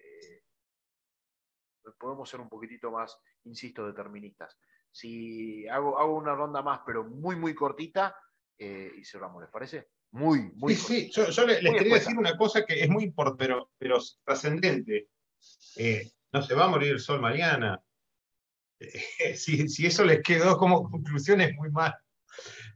[1.99, 4.57] podemos ser un poquitito más, insisto, deterministas.
[4.91, 8.15] Si hago, hago una ronda más, pero muy, muy cortita,
[8.57, 9.89] eh, y cerramos, ¿les parece?
[10.11, 10.75] Muy, muy.
[10.75, 15.09] Sí, sí, yo, les, quería decir una cosa que es muy importante, pero, pero trascendente.
[15.75, 17.81] Eh, no se va a morir el sol mañana.
[18.79, 21.93] Eh, si, eso les quedó como conclusión es muy mal.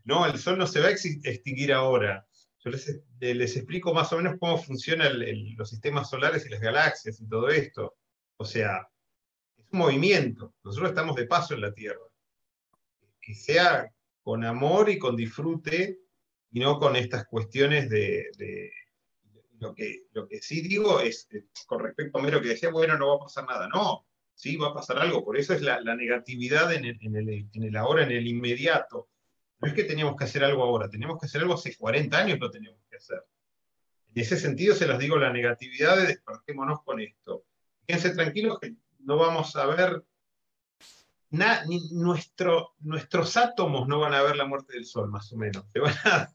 [0.04, 2.26] No, el sol no se va a extinguir ahora.
[2.64, 5.14] Yo les, explico más o menos cómo funcionan
[5.58, 7.96] los sistemas solares y las galaxias y todo esto.
[8.38, 8.88] O sea,
[9.58, 10.54] es un movimiento.
[10.64, 12.06] Nosotros estamos de paso en la Tierra.
[13.20, 13.92] Que sea
[14.22, 16.00] con amor y con disfrute
[16.52, 18.72] y no con estas cuestiones de,
[19.62, 21.30] lo, que, lo que sí digo es,
[21.68, 23.70] con respecto a Mero que decía, bueno, no va a pasar nada.
[23.70, 25.24] No, sí va a pasar algo.
[25.24, 29.10] Por eso es la, negatividad en el, en el, ahora, en el inmediato.
[29.60, 32.40] No es que teníamos que hacer algo ahora, tenemos que hacer algo hace 40 años
[32.40, 33.24] lo tenemos que hacer.
[34.16, 37.46] En ese sentido se los digo la negatividad de despertémonos con esto.
[37.86, 40.04] Quédense tranquilos que no vamos a ver
[41.92, 45.64] nuestro, nuestros átomos no van a ver la muerte del sol, más o menos.
[45.72, 46.34] Se van a,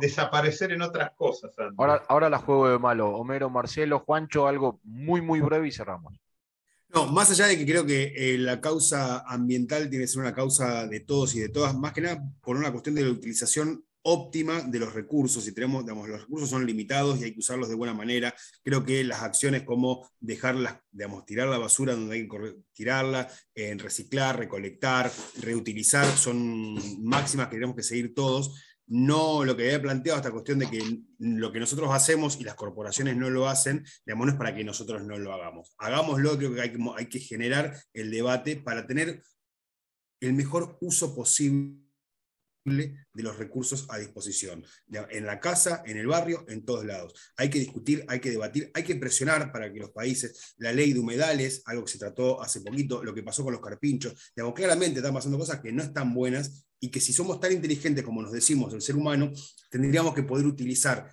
[0.00, 1.52] desaparecer en otras cosas.
[1.76, 3.10] Ahora, ahora la juego de malo.
[3.10, 6.18] Homero, Marcelo, Juancho, algo muy, muy breve y cerramos.
[6.88, 10.34] No, más allá de que creo que eh, la causa ambiental tiene que ser una
[10.34, 13.84] causa de todos y de todas, más que nada por una cuestión de la utilización
[14.08, 15.46] óptima de los recursos.
[15.48, 18.32] Y tenemos, digamos, los recursos son limitados y hay que usarlos de buena manera.
[18.62, 23.80] Creo que las acciones como dejarlas, digamos, tirar la basura donde hay que tirarla, en
[23.80, 25.10] reciclar, recolectar,
[25.40, 26.74] reutilizar, son
[27.04, 28.62] máximas que tenemos que seguir todos.
[28.88, 30.80] No lo que había planteado, esta cuestión de que
[31.18, 34.62] lo que nosotros hacemos y las corporaciones no lo hacen, digamos, no es para que
[34.62, 35.74] nosotros no lo hagamos.
[35.78, 39.22] Hagámoslo, creo que hay que, generar el debate para tener
[40.20, 41.82] el mejor uso posible
[42.66, 47.32] de los recursos a disposición, en la casa, en el barrio, en todos lados.
[47.36, 50.92] Hay que discutir, hay que debatir, hay que presionar para que los países, la ley
[50.92, 54.54] de humedales, algo que se trató hace poquito, lo que pasó con los carpinchos, digamos,
[54.54, 58.22] claramente están pasando cosas que no están buenas y que si somos tan inteligentes como
[58.22, 59.30] nos decimos el ser humano,
[59.70, 61.12] tendríamos que poder utilizar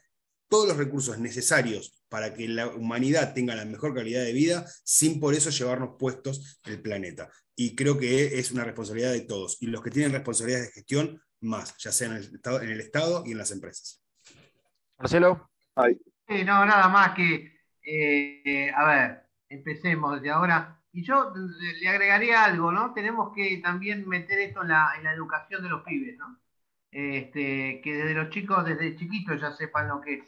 [0.50, 5.20] todos los recursos necesarios para que la humanidad tenga la mejor calidad de vida sin
[5.20, 7.30] por eso llevarnos puestos el planeta.
[7.56, 9.58] Y creo que es una responsabilidad de todos.
[9.62, 12.82] Y los que tienen responsabilidades de gestión más, ya sea en el Estado, en el
[12.82, 14.04] estado y en las empresas.
[14.98, 15.50] Marcelo.
[15.76, 20.83] no, nada más que, eh, a ver, empecemos desde ahora.
[20.94, 21.34] Y yo
[21.82, 22.94] le agregaría algo, ¿no?
[22.94, 26.40] Tenemos que también meter esto en la, educación de los pibes, ¿no?
[26.92, 30.26] Este, que desde los chicos, desde chiquitos ya sepan lo que es,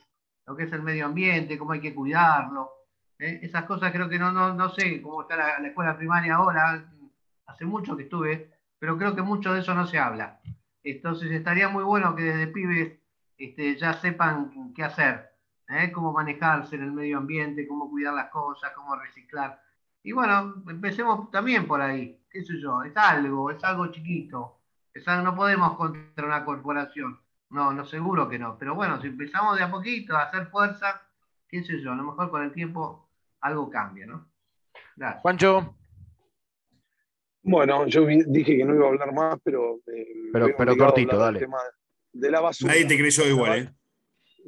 [0.47, 2.71] lo que es el medio ambiente, cómo hay que cuidarlo.
[3.19, 3.39] ¿eh?
[3.43, 6.83] Esas cosas creo que no, no, no sé cómo está la, la escuela primaria ahora,
[7.45, 10.41] hace mucho que estuve, pero creo que mucho de eso no se habla.
[10.83, 12.99] Entonces estaría muy bueno que desde pibes
[13.37, 15.29] este, ya sepan qué hacer,
[15.69, 15.91] ¿eh?
[15.91, 19.61] cómo manejarse en el medio ambiente, cómo cuidar las cosas, cómo reciclar.
[20.05, 24.59] Y bueno, empecemos también por ahí, qué sé yo, es algo, es algo chiquito.
[25.07, 27.19] no podemos contra una corporación.
[27.49, 28.55] No, no seguro que no.
[28.59, 31.01] Pero bueno, si empezamos de a poquito a hacer fuerza,
[31.49, 33.09] qué sé yo, a lo mejor con el tiempo
[33.41, 34.29] algo cambia, ¿no?
[34.95, 35.23] Gracias.
[35.23, 35.75] Juancho.
[37.41, 39.79] Bueno, yo dije que no iba a hablar más, pero.
[39.87, 41.47] Eh, pero pero cortito, dale.
[42.13, 42.73] De la basura.
[42.73, 43.73] Nadie te creyó igual, ¿eh?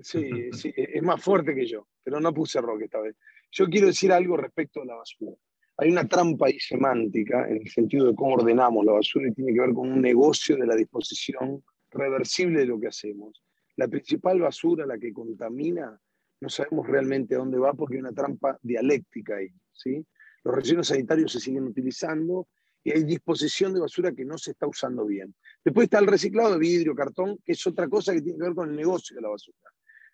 [0.03, 3.15] Sí, sí, es más fuerte que yo, pero no puse rock esta vez.
[3.51, 5.35] Yo quiero decir algo respecto a la basura.
[5.77, 9.53] Hay una trampa ahí semántica en el sentido de cómo ordenamos la basura y tiene
[9.53, 13.43] que ver con un negocio de la disposición reversible de lo que hacemos.
[13.75, 15.99] La principal basura, la que contamina,
[16.41, 19.49] no sabemos realmente dónde va porque hay una trampa dialéctica ahí.
[19.71, 20.05] ¿sí?
[20.43, 22.47] Los residuos sanitarios se siguen utilizando
[22.83, 25.35] y hay disposición de basura que no se está usando bien.
[25.63, 28.55] Después está el reciclado de vidrio, cartón, que es otra cosa que tiene que ver
[28.55, 29.57] con el negocio de la basura.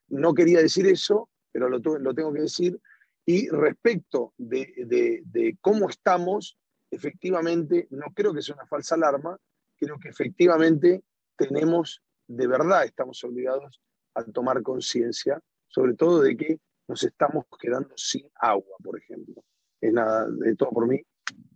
[0.09, 2.79] No quería decir eso, pero lo, tengo que decir.
[3.25, 6.57] Y respecto de, cómo estamos,
[6.91, 9.37] efectivamente, no creo que sea una falsa alarma,
[9.77, 11.03] creo que efectivamente
[11.37, 13.81] tenemos, de verdad estamos obligados
[14.15, 19.43] a tomar conciencia, sobre todo de que nos estamos quedando sin agua, por ejemplo.
[19.79, 21.01] Es nada, de todo por mí.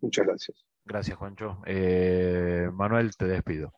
[0.02, 0.66] Muchas gracias.
[0.86, 1.62] Gracias, Juancho.
[1.66, 3.74] Eh, Manuel, te despido.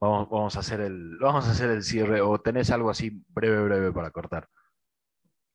[0.00, 2.20] Vamos, vamos, a hacer el, vamos a hacer el cierre.
[2.20, 4.48] ¿O tenés algo así breve, breve para cortar?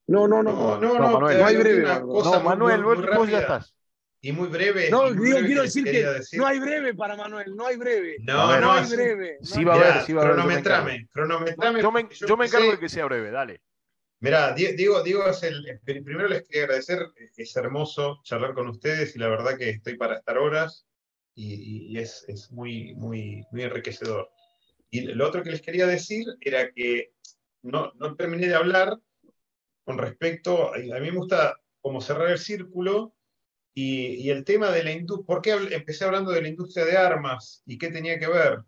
[0.08, 1.84] No, no, no, no, no, no, Manuel, hay breve.
[1.84, 3.76] no, Manuel, vos, ya estás.
[4.22, 4.90] y muy breve.
[4.90, 8.18] No, quiero decir que no hay breve para Manuel, no hay breve.
[8.22, 9.38] No, no, hay breve.
[9.42, 10.36] Sí va a haber, sí va a haber.
[10.38, 11.82] Cronometrame, cronometrame.
[11.82, 13.62] Yo me, yo me encargo de que sea breve, dale.
[14.20, 17.00] Mirá, digo, digo es el, primero les quería agradecer,
[17.36, 20.88] es hermoso charlar con ustedes y la verdad que estoy para estar horas
[21.36, 24.32] y, y es, es, muy, muy, muy enriquecedor.
[24.90, 27.12] Y lo otro que les quería decir era que
[27.62, 28.98] no, no terminé de hablar
[29.88, 33.16] con respecto, a, mí me gusta como cerrar el círculo
[33.74, 37.64] y, el tema de la industria, ¿por qué empecé hablando de la industria de armas
[37.66, 38.60] y qué tenía que ver?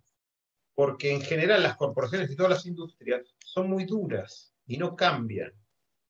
[0.74, 5.52] Porque en general las corporaciones y todas las industrias son muy duras y no cambian.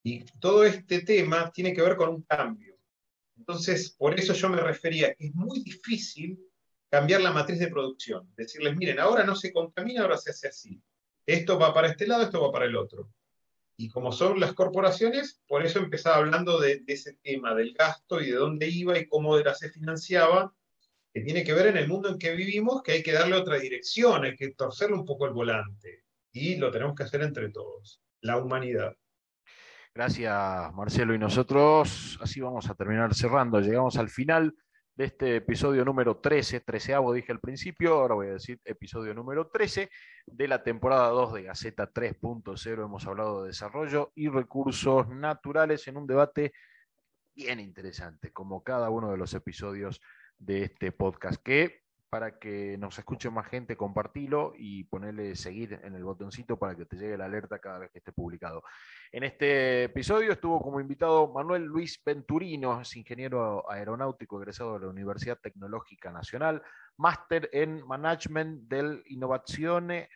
[0.03, 2.77] Y todo este tema tiene que ver con un cambio.
[3.35, 6.39] Entonces, por eso yo me refería, es muy difícil
[6.87, 8.31] cambiar la matriz de producción.
[8.37, 10.79] Decirles, miren, ahora no se contamina, ahora se hace así.
[11.25, 13.09] Esto va para este lado, esto va para el otro.
[13.79, 18.29] Y como son las corporaciones, por eso empezaba hablando de, ese tema del gasto y
[18.29, 20.53] de dónde iba y cómo era, se financiaba,
[21.13, 23.57] que tiene que ver en el mundo en que vivimos, que hay que darle otra
[23.57, 26.03] dirección, hay que torcerle un poco el volante.
[26.33, 28.97] Y lo tenemos que hacer entre todos, la humanidad.
[29.95, 31.13] Gracias, Marcelo.
[31.13, 33.61] Y nosotros así vamos a terminar cerrando.
[33.61, 34.53] Llegamos al final
[34.99, 39.47] de este episodio número 13, treceavo dije al principio, ahora voy a decir episodio número
[39.47, 39.89] 13
[40.25, 42.83] de la temporada 2 de Gaceta 3.0.
[42.83, 46.51] Hemos hablado de desarrollo y recursos naturales en un debate
[47.33, 50.01] bien interesante, como cada uno de los episodios
[50.37, 55.95] de este podcast, que para que nos escuche más gente, compartilo y ponerle seguir en
[55.95, 58.63] el botoncito para que te llegue la alerta cada vez que esté publicado.
[59.11, 64.91] En este episodio estuvo como invitado Manuel Luis Venturino, es ingeniero aeronáutico egresado de la
[64.91, 66.61] Universidad Tecnológica Nacional,
[66.97, 70.09] máster en Management del Innovazione,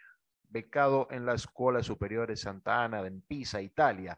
[0.50, 4.18] becado en la Escuela Superior Santa Ana en Pisa, Italia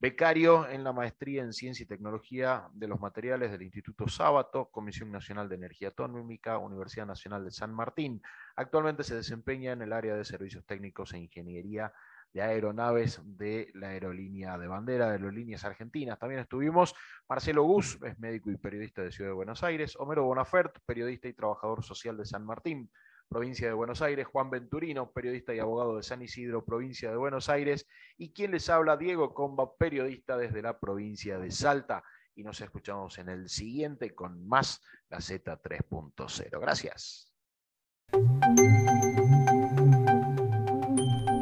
[0.00, 5.12] becario en la maestría en Ciencia y Tecnología de los Materiales del Instituto Sábato, Comisión
[5.12, 8.22] Nacional de Energía Atómica, Universidad Nacional de San Martín.
[8.56, 11.92] Actualmente se desempeña en el área de Servicios Técnicos e Ingeniería
[12.32, 16.18] de Aeronaves de la Aerolínea de Bandera de Aerolíneas Argentinas.
[16.18, 16.94] También estuvimos
[17.28, 21.34] Marcelo Gus, es médico y periodista de Ciudad de Buenos Aires, Homero Bonafert, periodista y
[21.34, 22.90] trabajador social de San Martín,
[23.30, 27.48] provincia de Buenos Aires, Juan Venturino, periodista y abogado de San Isidro, provincia de Buenos
[27.48, 27.86] Aires,
[28.18, 32.02] y quien les habla, Diego Comba, periodista desde la provincia de Salta.
[32.34, 36.60] Y nos escuchamos en el siguiente con más Gaceta 3.0.
[36.60, 37.32] Gracias.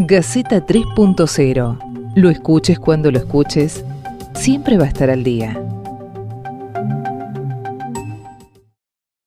[0.01, 2.12] Gaceta 3.0.
[2.16, 3.84] Lo escuches cuando lo escuches,
[4.34, 5.68] siempre va a estar al día.